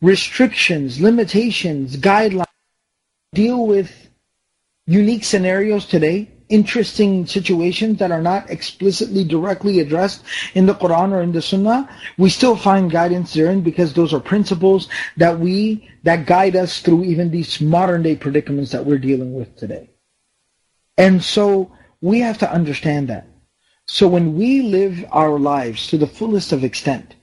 [0.00, 2.46] restrictions, limitations, guidelines.
[3.32, 4.08] Deal with
[4.86, 11.22] unique scenarios today, interesting situations that are not explicitly directly addressed in the Quran or
[11.22, 16.26] in the Sunnah, we still find guidance therein because those are principles that we that
[16.26, 19.90] guide us through even these modern day predicaments that we're dealing with today.
[20.98, 23.28] And so we have to understand that.
[23.86, 27.14] So when we live our lives to the fullest of extent,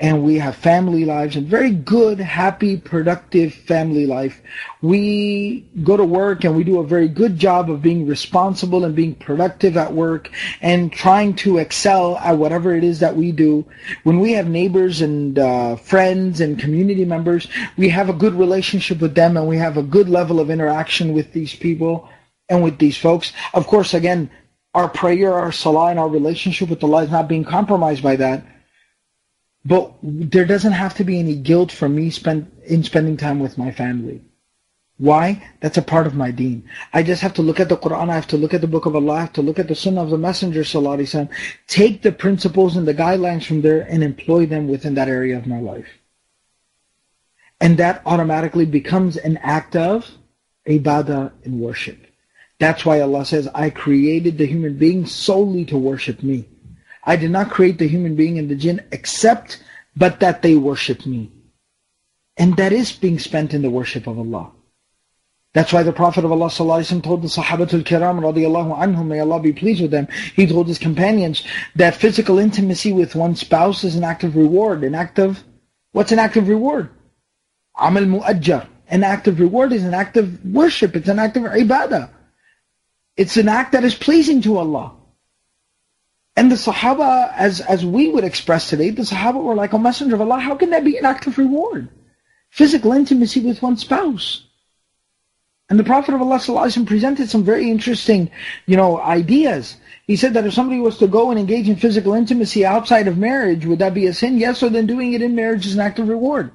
[0.00, 4.40] and we have family lives and very good, happy, productive family life.
[4.80, 8.96] We go to work and we do a very good job of being responsible and
[8.96, 10.30] being productive at work
[10.62, 13.66] and trying to excel at whatever it is that we do.
[14.04, 19.00] When we have neighbors and uh, friends and community members, we have a good relationship
[19.00, 22.08] with them and we have a good level of interaction with these people
[22.48, 23.34] and with these folks.
[23.52, 24.30] Of course, again,
[24.72, 28.46] our prayer, our salah, and our relationship with Allah is not being compromised by that
[29.64, 33.58] but there doesn't have to be any guilt for me spend, in spending time with
[33.58, 34.22] my family.
[34.96, 35.42] Why?
[35.60, 36.68] That's a part of my deen.
[36.92, 38.84] I just have to look at the Quran, I have to look at the Book
[38.84, 41.28] of Allah, I have to look at the Sunnah of the Messenger Sallallahu
[41.66, 45.46] take the principles and the guidelines from there and employ them within that area of
[45.46, 45.88] my life.
[47.62, 50.10] And that automatically becomes an act of
[50.66, 52.06] ibadah and worship.
[52.58, 56.46] That's why Allah says, I created the human being solely to worship me.
[57.04, 59.62] I did not create the human being and the jinn except
[59.96, 61.30] but that they worship me.
[62.36, 64.52] And that is being spent in the worship of Allah.
[65.52, 69.52] That's why the Prophet of Allah told the Sahabatul Kiram radiallahu anhum, may Allah be
[69.52, 74.04] pleased with them, he told his companions that physical intimacy with one's spouse is an
[74.04, 74.84] act of reward.
[74.84, 75.42] An act of,
[75.90, 76.88] what's an act of reward?
[77.76, 78.68] Amal mu'ajjar.
[78.88, 80.94] An act of reward is an act of worship.
[80.94, 82.10] It's an act of ibadah.
[83.16, 84.94] It's an act that is pleasing to Allah.
[86.40, 90.14] And the Sahaba, as, as we would express today, the Sahaba were like, a messenger
[90.14, 91.90] of Allah, how can that be an act of reward?
[92.48, 94.46] Physical intimacy with one's spouse.
[95.68, 96.40] And the Prophet of Allah
[96.86, 98.30] presented some very interesting,
[98.64, 99.76] you know, ideas.
[100.06, 103.18] He said that if somebody was to go and engage in physical intimacy outside of
[103.18, 104.38] marriage, would that be a sin?
[104.38, 106.52] Yes, so then doing it in marriage is an act of reward.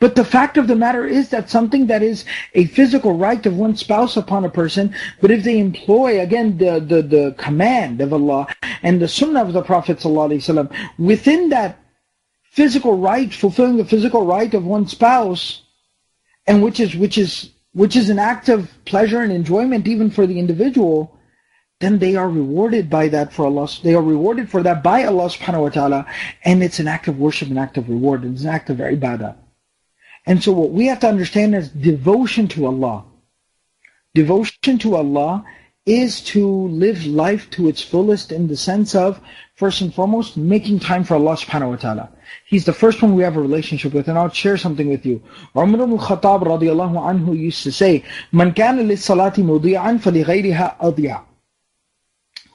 [0.00, 3.56] But the fact of the matter is that something that is a physical right of
[3.56, 8.12] one spouse upon a person, but if they employ, again, the, the, the command of
[8.12, 8.46] Allah
[8.82, 11.78] and the sunnah of the Prophet ﷺ, within that
[12.50, 15.62] physical right, fulfilling the physical right of one spouse,
[16.46, 20.26] and which is, which is, which is an act of pleasure and enjoyment even for
[20.26, 21.18] the individual,
[21.80, 23.68] then they are rewarded by that for Allah.
[23.82, 26.06] They are rewarded for that by Allah subhanahu wa ta'ala,
[26.44, 28.78] and it's an act of worship, an act of reward, and it's an act of
[28.78, 29.34] ibadah.
[30.26, 33.04] And so what we have to understand is devotion to Allah.
[34.14, 35.44] Devotion to Allah
[35.86, 39.20] is to live life to its fullest in the sense of,
[39.54, 42.08] first and foremost, making time for Allah subhanahu wa ta'ala.
[42.46, 45.22] He's the first one we have a relationship with, and I'll share something with you.
[45.54, 48.54] Umar ibn Khattab radiallahu anhu used to say, Man.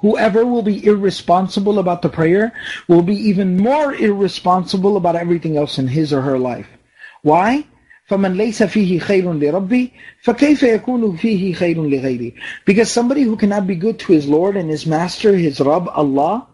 [0.02, 2.54] Whoever will be irresponsible about the prayer
[2.88, 6.79] will be even more irresponsible about everything else in his or her life.
[7.23, 7.65] Why?
[8.09, 12.35] فَمَنْ لَيْسَ فِيهِ خَيْرٌ لِرَبِّي فَكَيْفَ يَكُونُ فِيهِ خَيْرٌ لِغَيْرِي
[12.67, 16.47] Because somebody who cannot be good to his Lord and his Master, his Rabb, Allah,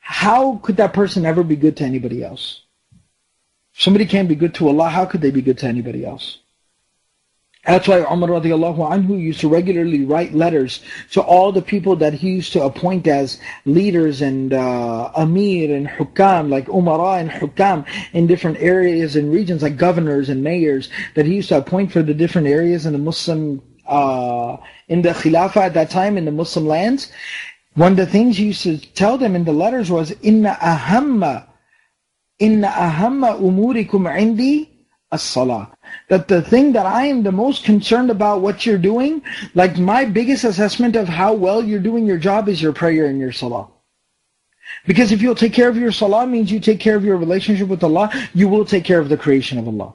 [0.00, 2.62] how could that person ever be good to anybody else?
[3.74, 6.38] If somebody can't be good to Allah, how could they be good to anybody else?
[7.67, 10.81] That's why Umar radiallahu anhu used to regularly write letters
[11.11, 15.87] to all the people that he used to appoint as leaders and uh, amir and
[15.87, 21.27] hukam, like umara and hukam in different areas and regions, like governors and mayors that
[21.27, 24.57] he used to appoint for the different areas in the Muslim, uh,
[24.87, 27.11] in the khilafah at that time in the Muslim lands.
[27.75, 31.45] One of the things he used to tell them in the letters was, Inna ahamma,
[32.39, 34.70] inna ahamma umurikum indi
[35.11, 35.71] as-salah.
[36.07, 39.21] That the thing that I am the most concerned about what you're doing,
[39.53, 43.19] like my biggest assessment of how well you're doing your job is your prayer and
[43.19, 43.67] your salah.
[44.85, 47.67] Because if you'll take care of your salah means you take care of your relationship
[47.67, 49.93] with Allah, you will take care of the creation of Allah.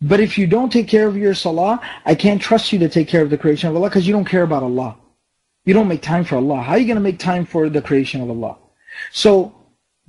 [0.00, 3.08] But if you don't take care of your salah, I can't trust you to take
[3.08, 4.96] care of the creation of Allah because you don't care about Allah.
[5.64, 6.60] You don't make time for Allah.
[6.60, 8.56] How are you going to make time for the creation of Allah?
[9.12, 9.54] So,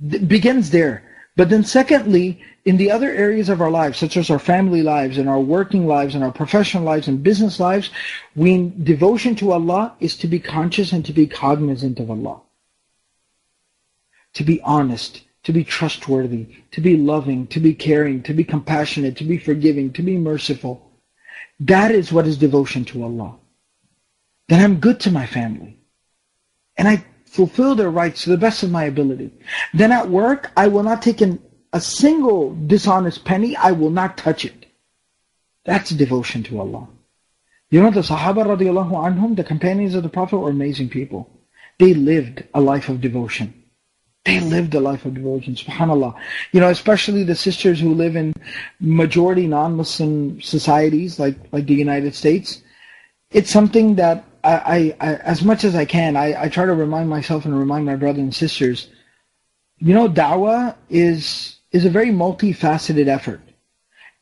[0.02, 1.02] it begins there.
[1.36, 5.18] But then secondly, in the other areas of our lives, such as our family lives
[5.18, 7.90] and our working lives and our professional lives and business lives,
[8.34, 12.40] we devotion to Allah is to be conscious and to be cognizant of Allah.
[14.34, 19.16] To be honest, to be trustworthy, to be loving, to be caring, to be compassionate,
[19.18, 20.90] to be forgiving, to be merciful.
[21.60, 23.36] That is what is devotion to Allah.
[24.48, 25.78] Then I'm good to my family.
[26.78, 27.04] And I
[27.36, 29.30] fulfill their rights to the best of my ability.
[29.74, 31.40] Then at work, I will not take an,
[31.72, 33.54] a single dishonest penny.
[33.56, 34.66] I will not touch it.
[35.64, 36.88] That's devotion to Allah.
[37.70, 41.28] You know the Sahaba radiallahu anhum, the companions of the Prophet were amazing people.
[41.78, 43.64] They lived a life of devotion.
[44.24, 46.14] They lived a life of devotion, subhanAllah.
[46.52, 48.32] You know, especially the sisters who live in
[48.80, 52.62] majority non-Muslim societies like, like the United States.
[53.30, 57.08] It's something that I, I, as much as I can, I, I try to remind
[57.08, 58.88] myself and remind my brothers and sisters,
[59.78, 63.40] you know, da'wah is, is a very multifaceted effort.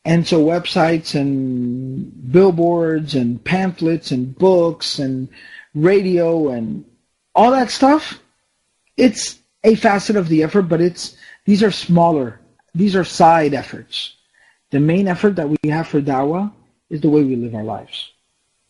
[0.03, 5.29] And so websites and billboards and pamphlets and books and
[5.73, 6.85] radio and
[7.33, 8.19] all that stuff,
[8.97, 12.39] it's a facet of the effort, but it's these are smaller.
[12.73, 14.15] These are side efforts.
[14.71, 16.51] The main effort that we have for da'wah
[16.89, 18.11] is the way we live our lives.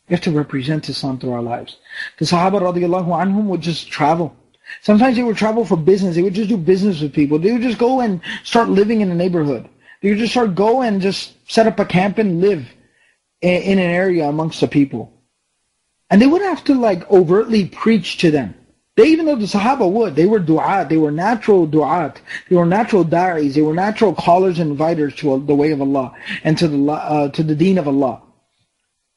[0.07, 1.77] We have to represent Islam through our lives.
[2.19, 4.35] The Sahaba radiallahu anhum would just travel.
[4.81, 6.15] Sometimes they would travel for business.
[6.15, 7.39] They would just do business with people.
[7.39, 9.67] They would just go and start living in a neighborhood.
[10.01, 12.67] They would just start go and just set up a camp and live
[13.41, 15.11] in, an area amongst the people.
[16.09, 18.53] And they wouldn't have to like overtly preach to them.
[18.95, 22.17] They, even though the Sahaba would, they were du'at, they were natural du'at,
[22.49, 26.13] they were natural da'is, they were natural callers and inviters to the way of Allah
[26.43, 28.21] and to the uh, to the deen of Allah.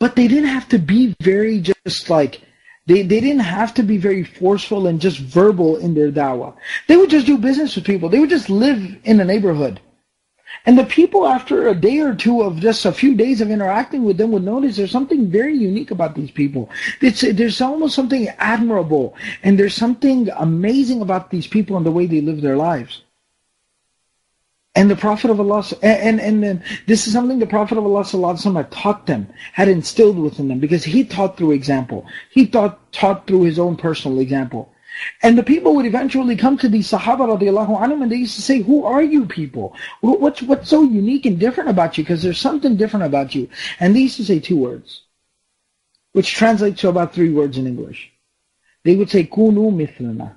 [0.01, 2.41] But they didn't have to be very just like
[2.87, 6.55] they, they didn't have to be very forceful and just verbal in their da'wah.
[6.87, 8.09] They would just do business with people.
[8.09, 9.81] They would just live in a neighborhood.
[10.65, 14.05] And the people, after a day or two of just a few days of interacting
[14.05, 16.71] with them, would notice there's something very unique about these people.
[17.03, 22.07] It's, there's almost something admirable, and there's something amazing about these people and the way
[22.07, 23.03] they live their lives.
[24.79, 28.05] And the Prophet of Allah, and, and, and this is something the Prophet of Allah
[28.05, 32.07] had taught them, had instilled within them, because he taught through example.
[32.31, 34.73] He taught, taught through his own personal example.
[35.25, 38.43] And the people would eventually come to these Sahaba radiallahu anhum and they used to
[38.43, 39.75] say, who are you people?
[40.01, 42.05] What's, what's so unique and different about you?
[42.05, 43.51] Because there's something different about you.
[43.81, 45.03] And they used to say two words,
[46.13, 48.13] which translates to about three words in English.
[48.85, 50.35] They would say, Kunu mithlana.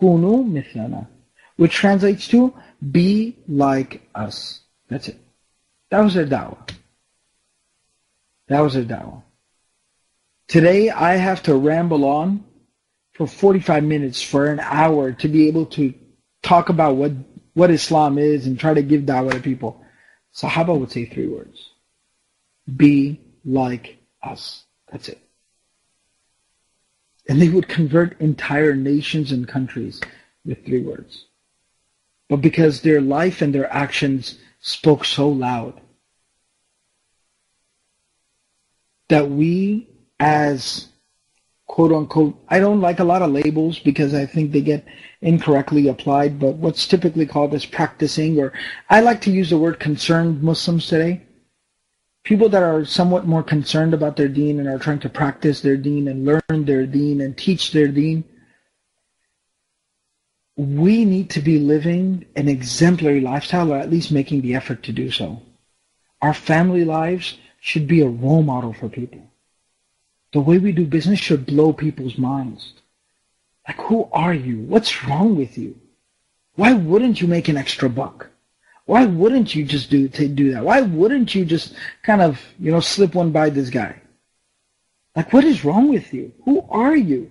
[0.00, 1.08] Kunu mithlana.
[1.56, 2.54] Which translates to,
[2.90, 4.60] be like us.
[4.88, 5.18] That's it.
[5.90, 6.70] That was their da'wah.
[8.48, 9.22] That was their da'wah.
[10.48, 12.44] Today I have to ramble on
[13.12, 15.94] for 45 minutes, for an hour, to be able to
[16.42, 17.12] talk about what,
[17.54, 19.84] what Islam is and try to give da'wah to people.
[20.34, 21.70] Sahaba would say three words.
[22.74, 24.64] Be like us.
[24.90, 25.18] That's it.
[27.28, 30.00] And they would convert entire nations and countries
[30.44, 31.26] with three words.
[32.32, 35.82] But because their life and their actions spoke so loud
[39.10, 39.86] that we
[40.18, 40.88] as
[41.66, 44.86] quote unquote, I don't like a lot of labels because I think they get
[45.20, 48.54] incorrectly applied, but what's typically called as practicing, or
[48.88, 51.20] I like to use the word concerned Muslims today.
[52.24, 55.76] People that are somewhat more concerned about their deen and are trying to practice their
[55.76, 58.24] deen and learn their deen and teach their deen.
[60.62, 64.92] We need to be living an exemplary lifestyle or at least making the effort to
[64.92, 65.42] do so.
[66.20, 69.22] Our family lives should be a role model for people.
[70.32, 72.74] The way we do business should blow people's minds.
[73.66, 74.60] Like, who are you?
[74.60, 75.80] What's wrong with you?
[76.54, 78.28] Why wouldn't you make an extra buck?
[78.84, 80.64] Why wouldn't you just do to do that?
[80.64, 84.00] Why wouldn't you just kind of, you know, slip one by this guy?
[85.16, 86.32] Like, what is wrong with you?
[86.44, 87.30] Who are you?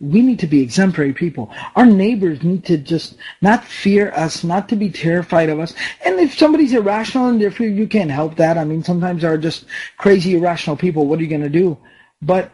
[0.00, 1.52] We need to be exemplary people.
[1.76, 5.74] Our neighbors need to just not fear us, not to be terrified of us.
[6.04, 9.38] And if somebody's irrational and therefore you can't help that, I mean, sometimes there are
[9.38, 9.66] just
[9.96, 11.06] crazy irrational people.
[11.06, 11.78] What are you going to do?
[12.20, 12.50] But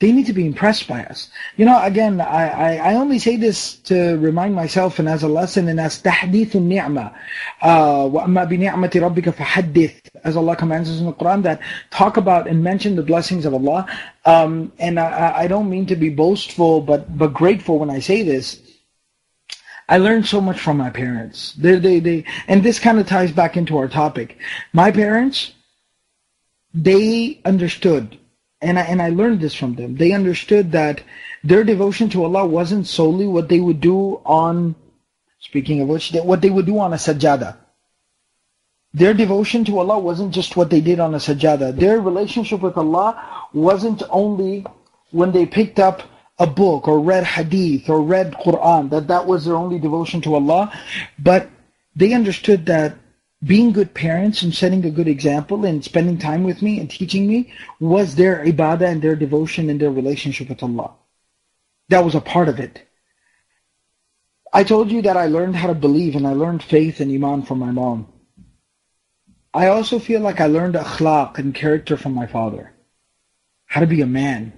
[0.00, 1.28] they need to be impressed by us.
[1.58, 5.28] You know, again, I, I, I, only say this to remind myself and as a
[5.28, 7.14] lesson and as tahdith ni'mah.
[7.62, 11.60] وَأَمَّا بِنِعْمَةِ رَبِّكَ فَحَدِّث As Allah commands us in the Quran that
[11.90, 13.86] talk about and mention the blessings of Allah.
[14.24, 18.22] Um, and I, I don't mean to be boastful, but, but grateful when I say
[18.22, 18.58] this.
[19.86, 21.52] I learned so much from my parents.
[21.58, 24.38] They, they, they, and this kind of ties back into our topic.
[24.72, 25.52] My parents,
[26.72, 28.16] they understood
[28.65, 29.95] and I, and I learned this from them.
[29.95, 31.01] They understood that
[31.43, 34.75] their devotion to Allah wasn't solely what they would do on,
[35.39, 37.57] speaking of which, what they would do on a sajada.
[38.93, 41.77] Their devotion to Allah wasn't just what they did on a sajada.
[41.77, 44.65] Their relationship with Allah wasn't only
[45.11, 46.01] when they picked up
[46.39, 50.35] a book or read hadith or read Quran, that that was their only devotion to
[50.35, 50.71] Allah,
[51.19, 51.49] but
[51.95, 52.97] they understood that
[53.45, 57.27] being good parents and setting a good example and spending time with me and teaching
[57.27, 60.93] me was their ibadah and their devotion and their relationship with Allah.
[61.89, 62.81] That was a part of it.
[64.51, 67.43] I told you that I learned how to believe and I learned faith and iman
[67.43, 68.07] from my mom.
[69.53, 72.73] I also feel like I learned akhlaq and character from my father.
[73.65, 74.53] How to be a man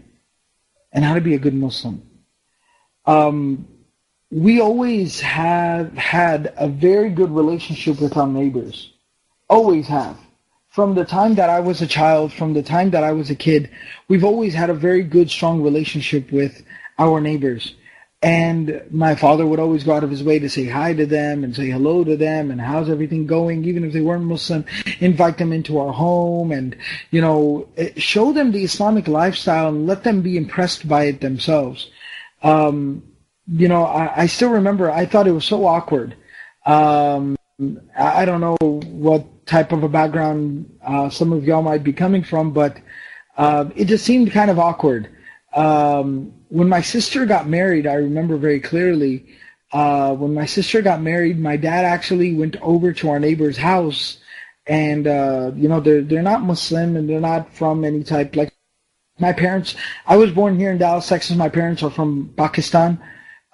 [0.91, 2.07] and how to be a good Muslim.
[3.05, 3.67] Um,
[4.31, 8.91] we always have had a very good relationship with our neighbors.
[9.49, 10.17] Always have.
[10.69, 13.35] From the time that I was a child, from the time that I was a
[13.35, 13.69] kid,
[14.09, 16.63] we've always had a very good, strong relationship with
[16.99, 17.75] our neighbors.
[18.21, 21.43] And my father would always go out of his way to say hi to them
[21.43, 24.65] and say hello to them and how's everything going, even if they weren't Muslim,
[24.99, 26.75] invite them into our home and,
[27.11, 31.89] you know, show them the Islamic lifestyle and let them be impressed by it themselves.
[32.43, 33.03] Um,
[33.47, 34.91] you know, I, I still remember.
[34.91, 36.15] I thought it was so awkward.
[36.65, 37.37] Um,
[37.97, 41.93] I, I don't know what type of a background uh, some of y'all might be
[41.93, 42.77] coming from, but
[43.37, 45.09] uh, it just seemed kind of awkward.
[45.53, 49.25] Um, when my sister got married, I remember very clearly.
[49.71, 54.19] Uh, when my sister got married, my dad actually went over to our neighbor's house,
[54.65, 58.53] and uh, you know they're they're not Muslim and they're not from any type like
[59.19, 59.75] my parents.
[60.05, 61.35] I was born here in Dallas, Texas.
[61.35, 62.99] My parents are from Pakistan.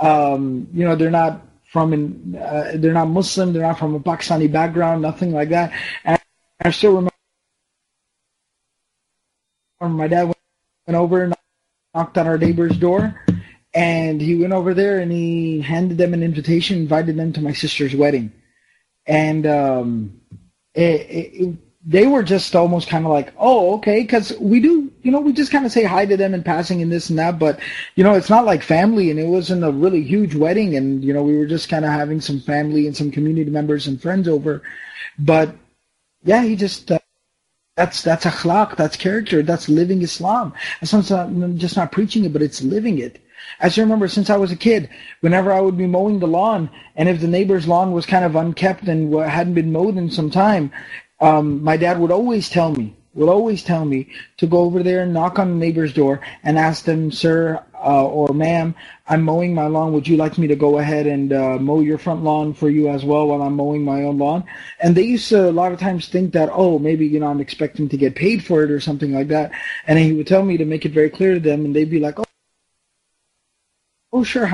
[0.04, 4.00] Um, you know, they're not from an, uh, they're not Muslim, they're not from a
[4.00, 5.72] Pakistani background, nothing like that.
[6.04, 6.20] And
[6.64, 7.12] I still remember
[9.82, 11.34] my dad went over and
[11.94, 13.22] knocked on our neighbor's door,
[13.74, 17.54] and he went over there and he handed them an invitation, invited them to my
[17.54, 18.32] sister's wedding,
[19.06, 20.22] and um,
[20.74, 21.56] it, it,
[21.86, 25.34] they were just almost kind of like, oh, okay, because we do, you know, we
[25.34, 27.60] just kind of say hi to them in passing and this and that, but,
[27.96, 31.14] you know, it's not like family, and it wasn't a really huge wedding, and, you
[31.14, 34.30] know, we were just kind of having some family and some community members and friends
[34.30, 34.62] over.
[35.20, 35.56] But,
[36.24, 37.00] yeah, he just, uh,
[37.76, 40.54] that's, that's akhlaq, that's character, that's living Islam.
[40.82, 43.20] It's not, just not preaching it, but it's living it.
[43.60, 46.70] As you remember, since I was a kid, whenever I would be mowing the lawn,
[46.96, 50.32] and if the neighbor's lawn was kind of unkept and hadn't been mowed in some
[50.32, 50.72] time,
[51.24, 55.04] um, my dad would always tell me, would always tell me to go over there
[55.04, 58.76] and knock on the neighbor's door and ask them, sir uh, or ma'am,
[59.08, 59.94] I'm mowing my lawn.
[59.94, 62.90] Would you like me to go ahead and uh, mow your front lawn for you
[62.90, 64.44] as well while I'm mowing my own lawn?
[64.80, 67.42] And they used to a lot of times think that, oh, maybe, you know, I'm
[67.42, 69.52] expecting to get paid for it or something like that.
[69.88, 72.00] And he would tell me to make it very clear to them and they'd be
[72.00, 72.26] like, oh,
[74.14, 74.54] oh sure,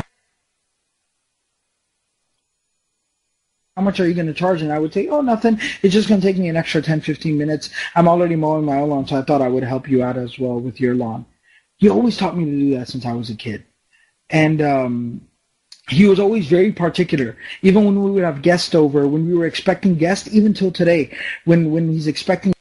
[3.80, 4.62] how much are you going to charge?
[4.62, 5.58] And I would say, oh, nothing.
[5.82, 7.70] It's just going to take me an extra 10, 15 minutes.
[7.96, 10.38] I'm already mowing my own lawn, so I thought I would help you out as
[10.38, 11.26] well with your lawn.
[11.78, 13.64] He always taught me to do that since I was a kid.
[14.30, 15.22] And um,
[15.88, 17.38] he was always very particular.
[17.62, 21.18] Even when we would have guests over, when we were expecting guests, even till today,
[21.46, 22.52] when, when he's expecting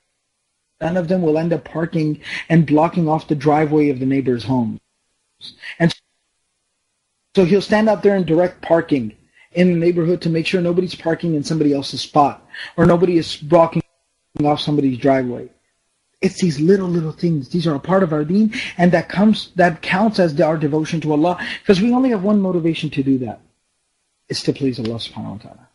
[0.81, 4.45] none of them will end up parking and blocking off the driveway of the neighbor's
[4.45, 4.79] home.
[5.81, 5.93] And
[7.35, 9.18] so he'll stand out there in direct parking
[9.53, 12.47] in the neighborhood to make sure nobody's parking in somebody else's spot
[12.77, 13.83] or nobody is blocking
[14.45, 15.49] off somebody's driveway.
[16.21, 17.49] It's these little, little things.
[17.49, 21.01] These are a part of our deen, and that comes, that counts as our devotion
[21.03, 23.41] to Allah, because we only have one motivation to do that.
[24.29, 25.69] It's to please Allah subhanahu wa ta'ala.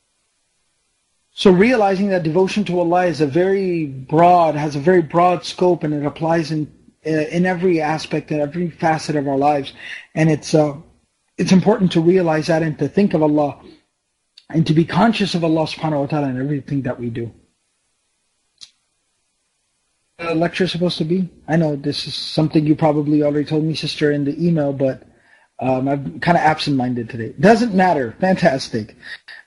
[1.31, 5.83] So realizing that devotion to Allah is a very broad, has a very broad scope,
[5.83, 6.71] and it applies in
[7.05, 9.73] uh, in every aspect, in every facet of our lives,
[10.15, 10.73] and it's uh,
[11.37, 13.59] it's important to realize that and to think of Allah
[14.49, 17.31] and to be conscious of Allah subhanahu wa ta'ala in everything that we do.
[20.19, 21.29] The lecture is supposed to be?
[21.47, 25.03] I know this is something you probably already told me, sister, in the email, but
[25.59, 27.33] um, I'm kind of absent-minded today.
[27.39, 28.15] Doesn't matter.
[28.19, 28.95] Fantastic.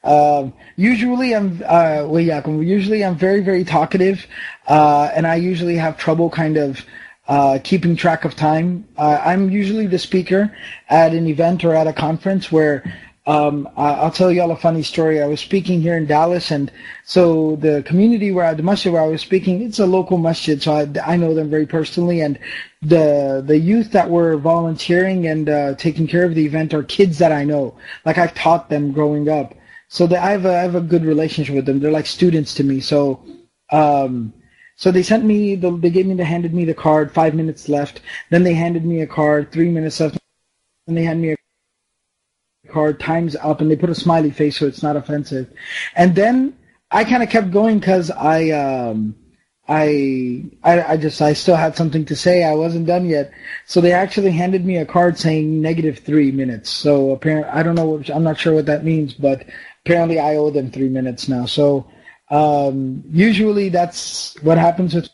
[0.03, 4.27] Um, usually I'm, uh, usually I'm very, very talkative,
[4.67, 6.85] uh, and I usually have trouble kind of
[7.29, 8.87] uh, keeping track of time.
[8.97, 10.57] Uh, I'm usually the speaker
[10.89, 12.85] at an event or at a conference where
[13.27, 15.21] um, I'll tell you all a funny story.
[15.21, 16.71] I was speaking here in Dallas, and
[17.05, 20.63] so the community where I, the masjid where I was speaking, it's a local masjid,
[20.63, 22.21] so I, I know them very personally.
[22.21, 22.39] And
[22.83, 27.19] the the youth that were volunteering and uh, taking care of the event are kids
[27.19, 29.55] that I know, like I've taught them growing up.
[29.89, 31.81] So I have a, I have a good relationship with them.
[31.81, 32.79] They're like students to me.
[32.79, 33.25] So,
[33.73, 34.33] um,
[34.77, 37.11] so they sent me, the, they gave me, they handed me the card.
[37.11, 38.03] Five minutes left.
[38.31, 39.51] Then they handed me a card.
[39.51, 40.19] Three minutes left.
[40.87, 44.67] And they handed me a card, time's up, and they put a smiley face so
[44.67, 45.51] it's not offensive.
[45.97, 46.57] And then
[46.91, 49.17] I kind of kept going because I, um,
[49.67, 52.45] I, I, I just, I still had something to say.
[52.45, 53.33] I wasn't done yet.
[53.65, 56.69] So they actually handed me a card saying negative three minutes.
[56.69, 59.47] So apparently, I don't know, I'm not sure what that means, but
[59.87, 61.47] apparently I owe them three minutes now.
[61.47, 61.91] So,
[62.31, 65.09] um, usually that's what happens with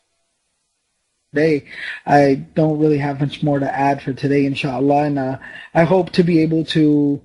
[1.32, 1.64] today.
[2.06, 5.04] I don't really have much more to add for today, inshallah.
[5.04, 5.38] And, uh,
[5.74, 7.20] I hope to be able to,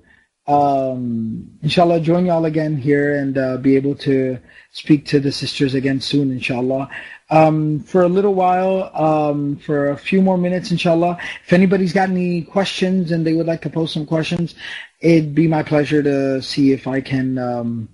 [0.46, 4.38] um, inshallah, join y'all again here and uh, be able to
[4.72, 6.88] speak to the sisters again soon, inshallah.
[7.30, 11.18] Um, for a little while, um, for a few more minutes, inshallah.
[11.44, 14.54] If anybody's got any questions and they would like to post some questions,
[15.00, 17.88] it'd be my pleasure to see if I can um,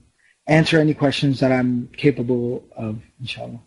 [0.47, 3.61] answer any questions that I'm capable of, inshallah.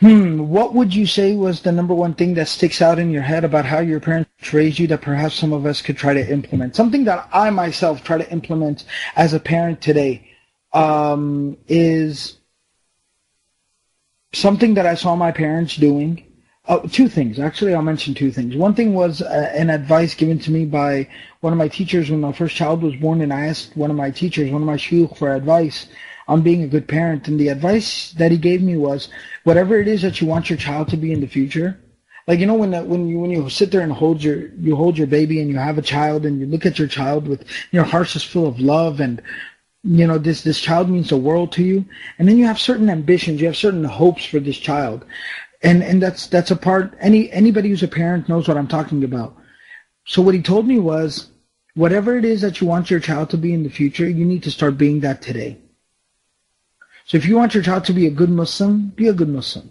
[0.00, 3.22] Hmm, what would you say was the number one thing that sticks out in your
[3.22, 6.32] head about how your parents raised you that perhaps some of us could try to
[6.32, 6.76] implement?
[6.76, 8.84] Something that I myself try to implement
[9.16, 10.30] as a parent today
[10.72, 12.38] um, is
[14.32, 16.33] something that I saw my parents doing.
[16.66, 17.38] Uh, two things.
[17.38, 18.56] Actually, I'll mention two things.
[18.56, 21.06] One thing was uh, an advice given to me by
[21.40, 23.96] one of my teachers when my first child was born, and I asked one of
[23.96, 25.88] my teachers, one of my shuyukh, for advice
[26.26, 27.28] on being a good parent.
[27.28, 29.10] And the advice that he gave me was,
[29.42, 31.78] whatever it is that you want your child to be in the future,
[32.26, 34.96] like you know when when you when you sit there and hold your you hold
[34.96, 37.84] your baby and you have a child and you look at your child with your
[37.84, 39.20] heart is full of love and
[39.82, 41.84] you know this this child means the world to you
[42.18, 45.04] and then you have certain ambitions you have certain hopes for this child
[45.64, 49.02] and and that's that's a part any anybody who's a parent knows what I'm talking
[49.04, 49.36] about
[50.04, 51.28] so what he told me was
[51.74, 54.42] whatever it is that you want your child to be in the future you need
[54.44, 55.58] to start being that today
[57.06, 59.70] so if you want your child to be a good Muslim, be a good Muslim.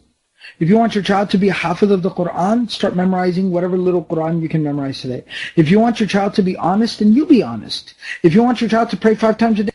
[0.59, 3.77] If you want your child to be a hafiz of the Quran, start memorizing whatever
[3.77, 5.23] little Quran you can memorize today.
[5.55, 7.95] If you want your child to be honest, then you be honest.
[8.21, 9.71] If you want your child to pray five times a day,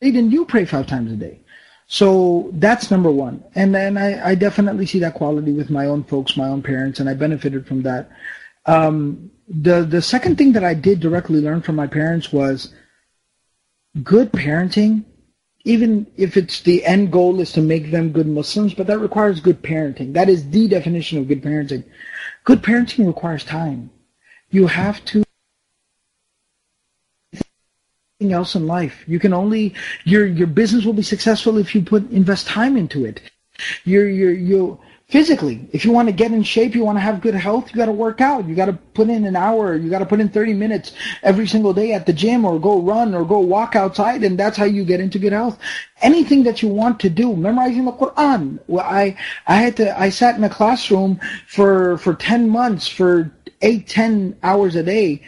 [0.00, 1.40] then you pray five times a day.
[1.86, 3.44] So that's number one.
[3.54, 7.00] And then I, I definitely see that quality with my own folks, my own parents,
[7.00, 8.10] and I benefited from that.
[8.66, 12.72] Um, the the second thing that I did directly learn from my parents was
[14.02, 15.04] good parenting,
[15.64, 19.40] even if it's the end goal is to make them good Muslims, but that requires
[19.40, 20.14] good parenting.
[20.14, 21.84] That is the definition of good parenting.
[22.44, 23.90] Good parenting requires time.
[24.50, 25.24] You have to
[28.32, 29.04] else in life.
[29.06, 33.04] You can only your your business will be successful if you put invest time into
[33.04, 33.20] it.
[33.84, 35.68] You're you're physically.
[35.72, 37.86] If you want to get in shape, you want to have good health, you got
[37.86, 38.48] to work out.
[38.48, 41.46] You got to put in an hour, you got to put in 30 minutes every
[41.46, 44.64] single day at the gym or go run or go walk outside and that's how
[44.64, 45.58] you get into good health.
[46.02, 48.58] Anything that you want to do, memorizing the Quran.
[48.66, 49.16] Well, I
[49.46, 53.30] I had to I sat in a classroom for for 10 months for
[53.62, 55.22] 8 10 hours a day.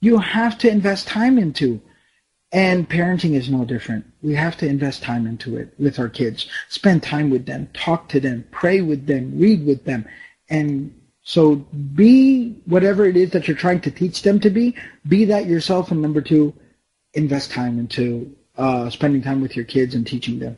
[0.00, 1.80] You have to invest time into
[2.52, 4.06] and parenting is no different.
[4.22, 6.48] We have to invest time into it with our kids.
[6.68, 10.06] Spend time with them, talk to them, pray with them, read with them.
[10.48, 14.76] And so be whatever it is that you're trying to teach them to be,
[15.08, 15.90] be that yourself.
[15.90, 16.54] And number two,
[17.14, 20.56] invest time into uh, spending time with your kids and teaching them.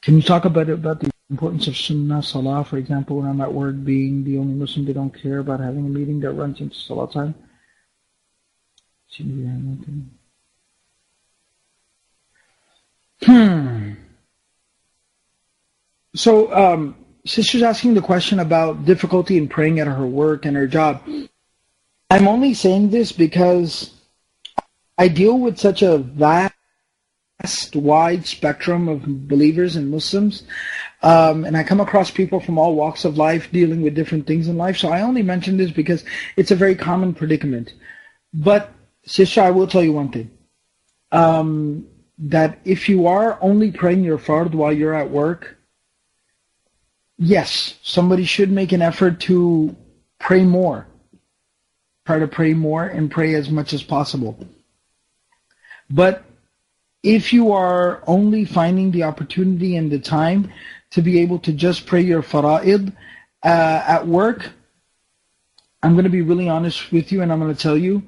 [0.00, 3.52] Can you talk about about the importance of Sunnah Salah, for example, when I'm at
[3.52, 6.74] work being the only Muslim they don't care about having a meeting that runs into
[6.74, 7.34] Salah time?
[13.22, 13.92] Hmm.
[16.14, 20.66] So, um, sister's asking the question about difficulty in praying at her work and her
[20.66, 21.02] job.
[22.10, 23.92] I'm only saying this because
[24.96, 26.54] I deal with such a vast,
[27.74, 30.44] wide spectrum of believers and Muslims,
[31.02, 34.48] um, and I come across people from all walks of life dealing with different things
[34.48, 34.76] in life.
[34.76, 36.04] So I only mention this because
[36.36, 37.74] it's a very common predicament.
[38.32, 38.72] But
[39.08, 40.30] Sister, I will tell you one thing.
[41.10, 41.86] Um,
[42.18, 45.56] that if you are only praying your fard while you're at work,
[47.16, 49.74] yes, somebody should make an effort to
[50.18, 50.86] pray more.
[52.04, 54.38] try to pray more and pray as much as possible.
[55.90, 56.24] But
[57.02, 60.52] if you are only finding the opportunity and the time
[60.90, 62.92] to be able to just pray your fara'id
[63.44, 64.50] uh, at work,
[65.82, 68.02] I'm going to be really honest with you and I'm going to tell you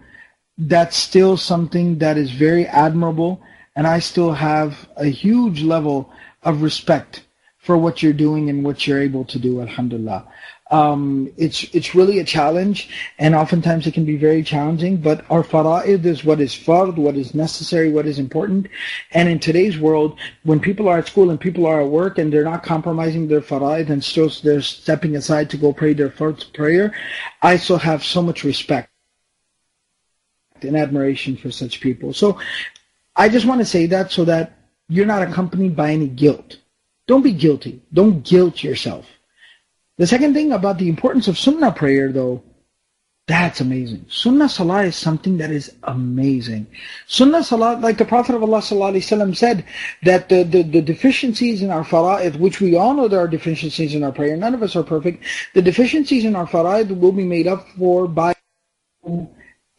[0.60, 3.42] that's still something that is very admirable
[3.76, 6.10] and I still have a huge level
[6.42, 7.24] of respect
[7.58, 10.26] for what you're doing and what you're able to do, alhamdulillah.
[10.70, 14.98] Um, it's it's really a challenge, and oftentimes it can be very challenging.
[14.98, 18.68] But our fara'id is what is fard, what is necessary, what is important.
[19.12, 22.32] And in today's world, when people are at school and people are at work and
[22.32, 26.52] they're not compromising their fara'id and still they're stepping aside to go pray their first
[26.52, 26.94] prayer,
[27.42, 28.89] I still have so much respect
[30.64, 32.12] and admiration for such people.
[32.12, 32.38] So
[33.16, 34.56] I just want to say that so that
[34.88, 36.58] you're not accompanied by any guilt.
[37.06, 37.82] Don't be guilty.
[37.92, 39.06] Don't guilt yourself.
[39.98, 42.42] The second thing about the importance of sunnah prayer, though,
[43.26, 44.06] that's amazing.
[44.08, 46.66] Sunnah salah is something that is amazing.
[47.06, 49.64] Sunnah salah, like the Prophet of Allah said,
[50.02, 53.94] that the, the, the deficiencies in our fara'id, which we all know there are deficiencies
[53.94, 55.22] in our prayer, none of us are perfect,
[55.54, 58.34] the deficiencies in our fara'id will be made up for by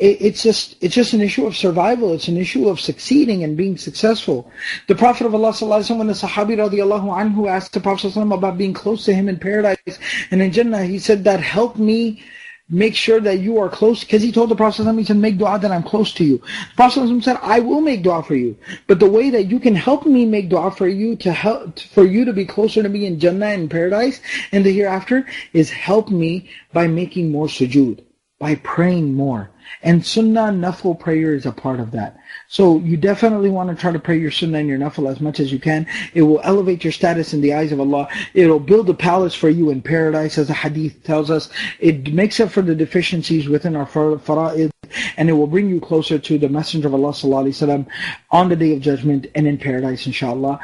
[0.02, 2.14] it's just it's just an issue of survival.
[2.14, 4.52] It's an issue of succeeding and being successful.
[4.88, 8.74] The Prophet of Allah sallallahu when the Sahabi radiallahu anhu asked the Prophet about being
[8.74, 10.00] close to him in paradise
[10.32, 12.24] and in Jannah, he said that help me
[12.68, 15.60] make sure that you are close because he told the Prophet he said make dua
[15.60, 16.38] that I'm close to you.
[16.38, 19.76] The Prophet said I will make dua for you, but the way that you can
[19.76, 23.06] help me make dua for you to help for you to be closer to me
[23.06, 24.20] in Jannah and paradise
[24.52, 28.04] and the hereafter is help me by making more sujood,
[28.40, 29.52] by praying more.
[29.84, 32.18] And sunnah nafil prayer is a part of that.
[32.48, 35.40] So you definitely want to try to pray your sunnah and your nafil as much
[35.40, 35.88] as you can.
[36.14, 38.08] It will elevate your status in the eyes of Allah.
[38.34, 41.50] It'll build a palace for you in paradise as the hadith tells us.
[41.80, 44.72] It makes up for the deficiencies within our fara'id
[45.18, 47.88] and it will bring you closer to the Messenger of Allah sallallahu
[48.32, 50.60] on the day of judgment and in paradise inshallah.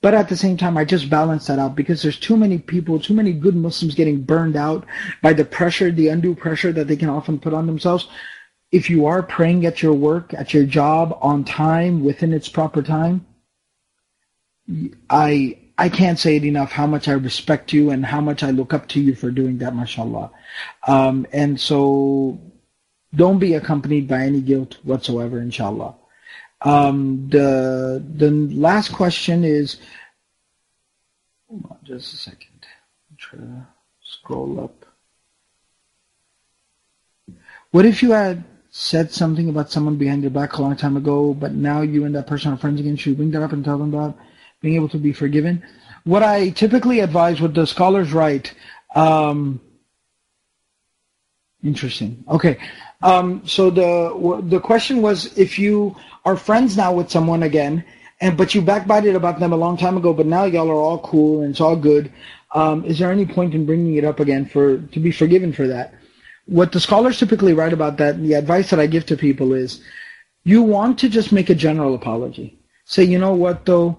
[0.00, 3.00] But at the same time, I just balance that out because there's too many people,
[3.00, 4.84] too many good Muslims getting burned out
[5.22, 8.08] by the pressure, the undue pressure that they can often put on themselves
[8.74, 12.82] if you are praying at your work, at your job, on time, within its proper
[12.82, 13.24] time,
[15.08, 18.50] I I can't say it enough how much I respect you and how much I
[18.50, 20.32] look up to you for doing that, mashallah.
[20.88, 22.40] Um, and so
[23.14, 25.94] don't be accompanied by any guilt whatsoever, inshallah.
[26.62, 29.76] Um, the the last question is
[31.84, 32.66] just a second.
[33.18, 33.66] Try to
[34.02, 34.84] scroll up.
[37.70, 38.42] What if you had
[38.76, 42.12] said something about someone behind your back a long time ago, but now you and
[42.12, 44.18] that person are friends again, should you bring that up and tell them about
[44.62, 45.62] being able to be forgiven?
[46.02, 48.52] What I typically advise, what the scholars write,
[48.96, 49.60] um,
[51.62, 52.24] interesting.
[52.28, 52.58] Okay,
[53.00, 55.94] um, so the the question was if you
[56.24, 57.84] are friends now with someone again,
[58.20, 60.98] and but you backbited about them a long time ago, but now y'all are all
[60.98, 62.12] cool and it's all good.
[62.52, 65.68] Um, is there any point in bringing it up again for to be forgiven for
[65.68, 65.94] that?
[66.46, 69.82] What the scholars typically write about that, the advice that I give to people is,
[70.44, 72.58] you want to just make a general apology.
[72.84, 73.98] Say, you know what though,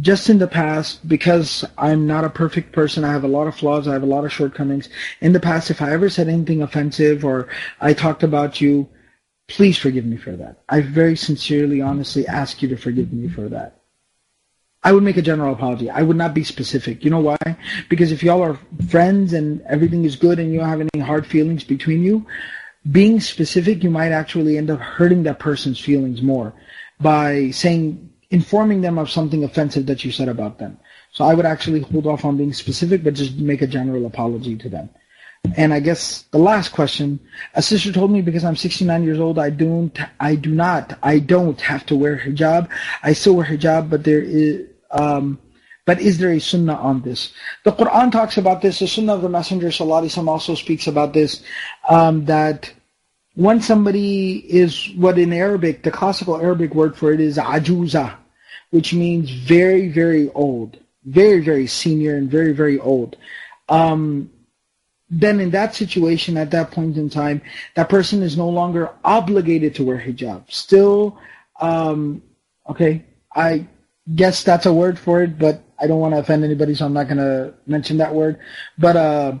[0.00, 3.54] just in the past, because I'm not a perfect person, I have a lot of
[3.54, 4.88] flaws, I have a lot of shortcomings.
[5.20, 7.48] In the past, if I ever said anything offensive or
[7.80, 8.88] I talked about you,
[9.48, 10.62] please forgive me for that.
[10.70, 13.81] I very sincerely, honestly ask you to forgive me for that.
[14.84, 15.88] I would make a general apology.
[15.88, 17.04] I would not be specific.
[17.04, 17.36] You know why?
[17.88, 18.58] Because if y'all are
[18.88, 22.26] friends and everything is good and you don't have any hard feelings between you,
[22.90, 26.52] being specific, you might actually end up hurting that person's feelings more
[27.00, 30.78] by saying, informing them of something offensive that you said about them.
[31.12, 34.56] So I would actually hold off on being specific, but just make a general apology
[34.56, 34.88] to them.
[35.56, 37.20] And I guess the last question,
[37.54, 41.18] a sister told me because I'm 69 years old, I don't, I do not, I
[41.18, 42.68] don't have to wear hijab.
[43.02, 45.38] I still wear hijab, but there is, um,
[45.84, 47.32] but is there a sunnah on this?
[47.64, 48.78] The Quran talks about this.
[48.78, 49.70] The sunnah of the Messenger
[50.28, 51.42] also speaks about this,
[51.88, 52.72] um, that
[53.34, 58.14] when somebody is what in Arabic, the classical Arabic word for it is ajuza,
[58.70, 63.16] which means very, very old, very, very senior and very, very old.
[63.68, 64.30] Um,
[65.10, 67.42] then in that situation, at that point in time,
[67.74, 70.50] that person is no longer obligated to wear hijab.
[70.50, 71.18] Still,
[71.60, 72.22] um,
[72.68, 73.66] okay, I
[74.14, 76.92] guess that's a word for it, but I don't want to offend anybody, so I'm
[76.92, 78.38] not going to mention that word.
[78.78, 79.38] But uh,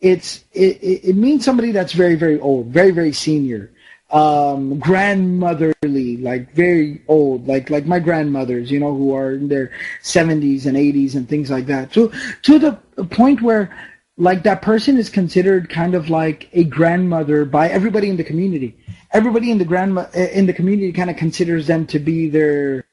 [0.00, 3.72] it's it, it means somebody that's very very old, very very senior,
[4.10, 9.72] um, grandmotherly, like very old, like like my grandmothers, you know, who are in their
[10.02, 11.92] 70s and 80s and things like that.
[11.92, 12.72] To to the
[13.10, 13.74] point where
[14.16, 18.76] like that person is considered kind of like a grandmother by everybody in the community.
[19.12, 22.84] Everybody in the grandma in the community kind of considers them to be their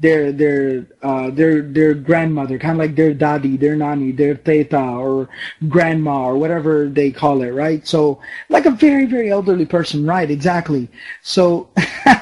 [0.00, 4.80] their their uh, their their grandmother, kind of like their dadi, their nani, their teta
[4.80, 5.28] or
[5.68, 7.86] grandma or whatever they call it, right?
[7.86, 10.30] So like a very very elderly person, right?
[10.30, 10.88] Exactly.
[11.22, 11.70] So,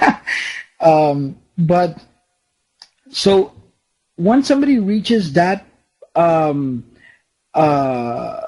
[0.80, 2.02] um, but
[3.10, 3.52] so
[4.16, 5.66] once somebody reaches that,
[6.14, 6.84] um,
[7.54, 8.40] uh,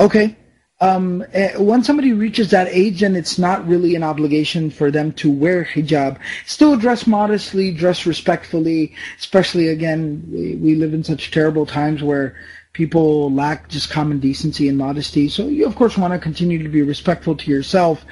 [0.00, 0.36] okay
[0.80, 5.12] um, eh, once somebody reaches that age, then it's not really an obligation for them
[5.14, 6.18] to wear hijab.
[6.44, 12.36] Still dress modestly, dress respectfully, especially again, we, we live in such terrible times where
[12.74, 15.30] people lack just common decency and modesty.
[15.30, 18.04] So you, of course, want to continue to be respectful to yourself.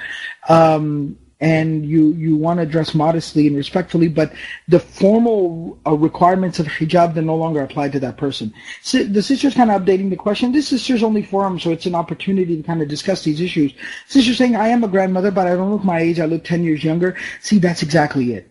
[0.49, 4.31] Um, and you you want to dress modestly and respectfully, but
[4.67, 8.53] the formal uh, requirements of hijab then no longer apply to that person.
[8.81, 10.51] So the sister's kind of updating the question.
[10.51, 13.73] This sister's only forum, so it's an opportunity to kind of discuss these issues.
[14.07, 16.19] Sister's saying, I am a grandmother, but I don't look my age.
[16.19, 17.17] I look 10 years younger.
[17.41, 18.49] See, that's exactly it.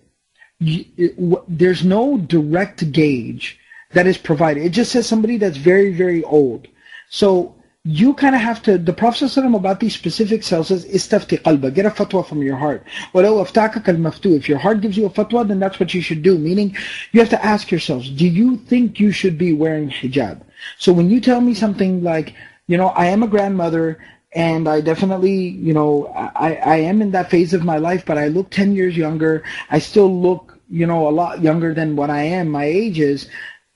[0.60, 3.58] You, it w- there's no direct gauge
[3.92, 4.64] that is provided.
[4.64, 6.68] It just says somebody that's very, very old.
[7.08, 7.54] So
[7.85, 11.73] you kind of have to, the Prophet ﷺ about these specific cells says, istafti qalba,
[11.73, 12.83] get a fatwa from your heart.
[13.13, 16.21] وَلَوْ أَفْتَاكَكَ الْمَفْتُو If your heart gives you a fatwa, then that's what you should
[16.21, 16.37] do.
[16.37, 16.75] Meaning,
[17.13, 20.41] you have to ask yourselves, do you think you should be wearing hijab?
[20.77, 22.35] So when you tell me something like,
[22.67, 23.97] you know, I am a grandmother,
[24.33, 28.17] and I definitely, you know, I, I am in that phase of my life, but
[28.17, 29.43] I look 10 years younger.
[29.71, 33.27] I still look, you know, a lot younger than what I am, my age is,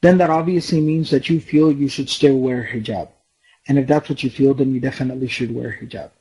[0.02, 3.08] then that obviously means that you feel you should still wear hijab.
[3.68, 6.12] And if that's what you feel, then you definitely should wear hijab.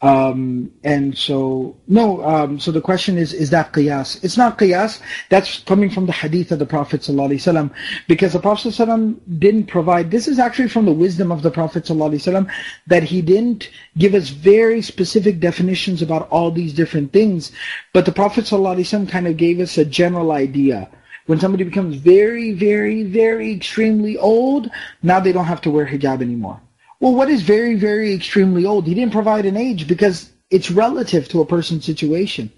[0.00, 4.22] Um, and so, no, um, so the question is, is that qiyas?
[4.22, 5.00] It's not qiyas.
[5.28, 7.70] That's coming from the hadith of the Prophet ﷺ,
[8.06, 11.84] because the Prophet ﷺ didn't provide, this is actually from the wisdom of the Prophet
[11.84, 12.48] ﷺ,
[12.86, 17.50] that he didn't give us very specific definitions about all these different things,
[17.92, 20.88] but the Prophet ﷺ kind of gave us a general idea.
[21.26, 24.70] When somebody becomes very, very, very extremely old,
[25.02, 26.60] now they don't have to wear hijab anymore.
[26.99, 28.87] Well, what is very, very extremely old?
[28.87, 32.51] He didn't provide an age because it's relative to a person's situation.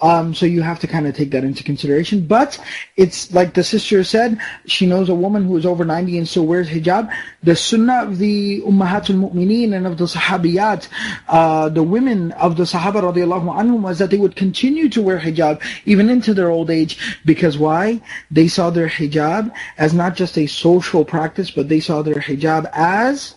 [0.00, 2.26] Um, so you have to kind of take that into consideration.
[2.26, 2.58] But
[2.96, 6.44] it's like the sister said, she knows a woman who is over 90 and still
[6.44, 7.12] wears hijab.
[7.44, 10.88] The sunnah of the Ummahatul Mu'mineen and of the Sahabiyat,
[11.28, 15.20] uh, the women of the Sahaba radiallahu anhum was that they would continue to wear
[15.20, 16.98] hijab even into their old age.
[17.24, 18.00] Because why?
[18.28, 22.68] They saw their hijab as not just a social practice, but they saw their hijab
[22.72, 23.36] as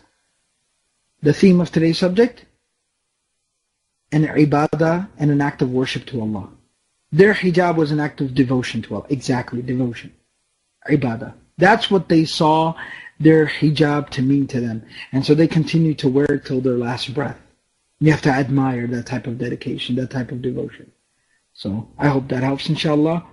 [1.26, 2.46] the theme of today's subject?
[4.12, 6.48] An ibadah and an act of worship to Allah.
[7.12, 9.08] Their hijab was an act of devotion to Allah.
[9.10, 10.14] Exactly, devotion.
[10.88, 11.34] Ibadah.
[11.58, 12.76] That's what they saw
[13.20, 14.84] their hijab to mean to them.
[15.12, 17.40] And so they continued to wear it till their last breath.
[18.00, 20.92] You have to admire that type of dedication, that type of devotion.
[21.54, 23.26] So I hope that helps, inshallah.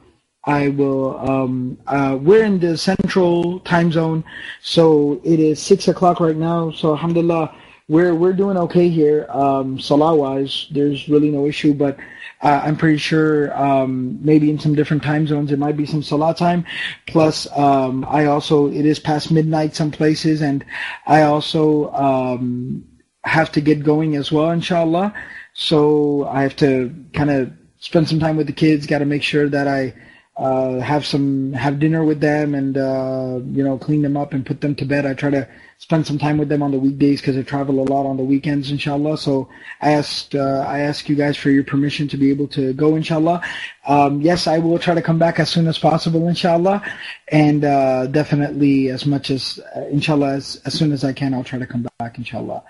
[0.44, 4.24] I will, um, uh, we're in the central time zone,
[4.62, 6.70] so it is 6 o'clock right now.
[6.70, 7.54] So alhamdulillah,
[7.88, 10.66] we're we're doing okay here, um, salah wise.
[10.70, 11.98] There's really no issue, but
[12.42, 16.02] uh, I'm pretty sure um, maybe in some different time zones there might be some
[16.02, 16.64] salah time.
[17.06, 20.64] Plus, um, I also it is past midnight some places, and
[21.06, 22.84] I also um,
[23.24, 25.14] have to get going as well, inshallah.
[25.54, 28.86] So I have to kind of spend some time with the kids.
[28.86, 29.94] Got to make sure that I
[30.36, 34.46] uh, have some have dinner with them and uh, you know clean them up and
[34.46, 35.04] put them to bed.
[35.04, 35.48] I try to
[35.82, 38.22] spend some time with them on the weekdays because I travel a lot on the
[38.22, 39.18] weekends, inshallah.
[39.18, 39.48] So
[39.80, 42.94] I asked uh, I ask you guys for your permission to be able to go,
[42.94, 43.42] inshallah.
[43.88, 46.84] Um, yes, I will try to come back as soon as possible, inshallah,
[47.28, 51.42] and uh, definitely as much as uh, inshallah as, as soon as I can, I'll
[51.42, 52.62] try to come back, inshallah.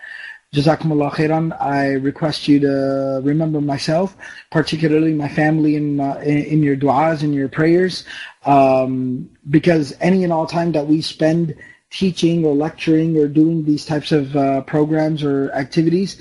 [0.54, 1.54] Jazakumullah khairan.
[1.60, 4.16] I request you to remember myself,
[4.50, 8.04] particularly my family, in uh, in, your du'as and your prayers,
[8.46, 11.54] um, because any and all time that we spend
[11.91, 16.17] teaching or lecturing or doing these types of uh, programs or activities,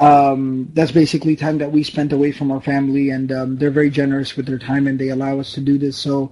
[0.00, 3.90] um, that's basically time that we spent away from our family, and um, they're very
[3.90, 5.96] generous with their time, and they allow us to do this.
[5.96, 6.30] So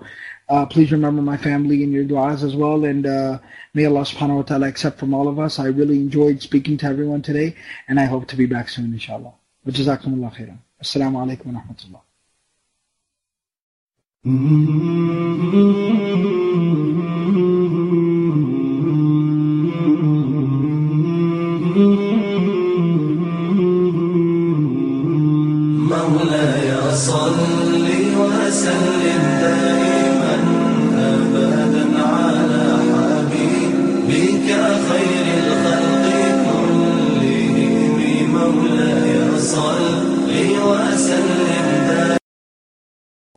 [0.48, 3.38] uh, please remember my family in your du'as as well, and uh,
[3.74, 5.58] may Allah subhanahu wa ta'ala accept from all of us.
[5.58, 7.56] I really enjoyed speaking to everyone today,
[7.88, 9.34] and I hope to be back soon, inshallah.
[9.64, 10.58] Wa jazakumullah khairan.
[10.80, 12.02] Assalamu alaikum wa rahmatullah.
[16.96, 17.19] مولاي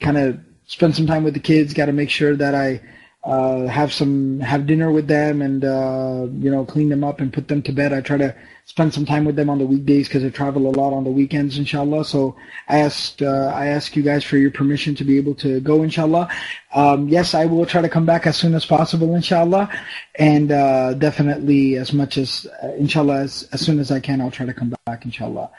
[0.00, 2.82] Kind of spend some time with the kids, got to make sure that I
[3.24, 7.32] uh, have some have dinner with them and uh, you know clean them up and
[7.32, 7.92] put them to bed.
[7.92, 8.34] I try to
[8.66, 11.10] spend some time with them on the weekdays because I travel a lot on the
[11.10, 12.04] weekends, inshallah.
[12.04, 12.36] So
[12.68, 15.82] I asked uh, I ask you guys for your permission to be able to go,
[15.82, 16.28] inshallah.
[16.74, 19.70] Um, yes, I will try to come back as soon as possible, inshallah,
[20.16, 24.30] and uh, definitely as much as uh, inshallah as, as soon as I can, I'll
[24.30, 25.50] try to come back, inshallah.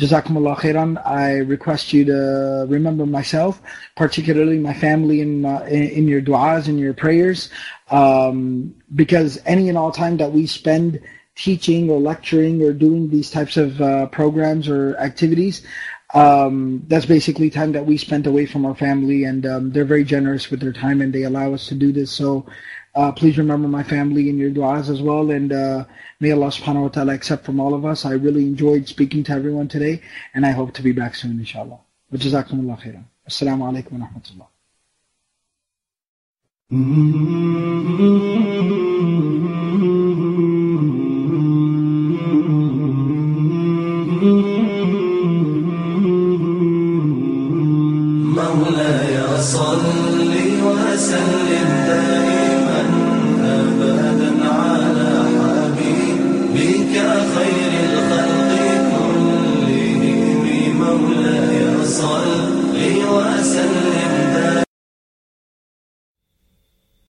[0.00, 1.06] Jazakumullah khairan.
[1.06, 3.60] I request you to remember myself,
[3.94, 7.50] particularly my family, in, uh, in, your du'as and your prayers,
[7.90, 11.00] um, because any and all time that we spend
[11.34, 15.62] teaching or lecturing or doing these types of uh, programs or activities,
[16.14, 20.04] um, that's basically time that we spent away from our family, and um, they're very
[20.04, 22.10] generous with their time, and they allow us to do this.
[22.10, 22.46] So
[22.94, 25.84] uh, please remember my family in your du'as as well, and uh,
[26.21, 28.05] may Allah subhanahu wa ta'ala accept from all of us.
[28.05, 30.01] I really enjoyed speaking to everyone today,
[30.33, 31.79] and I hope to be back soon, inshallah.
[32.13, 33.05] Jazakumullah khairan.
[33.27, 34.47] Assalamu alaikum wa rahmatullah.
[48.37, 51.80] مولاي صل وسلم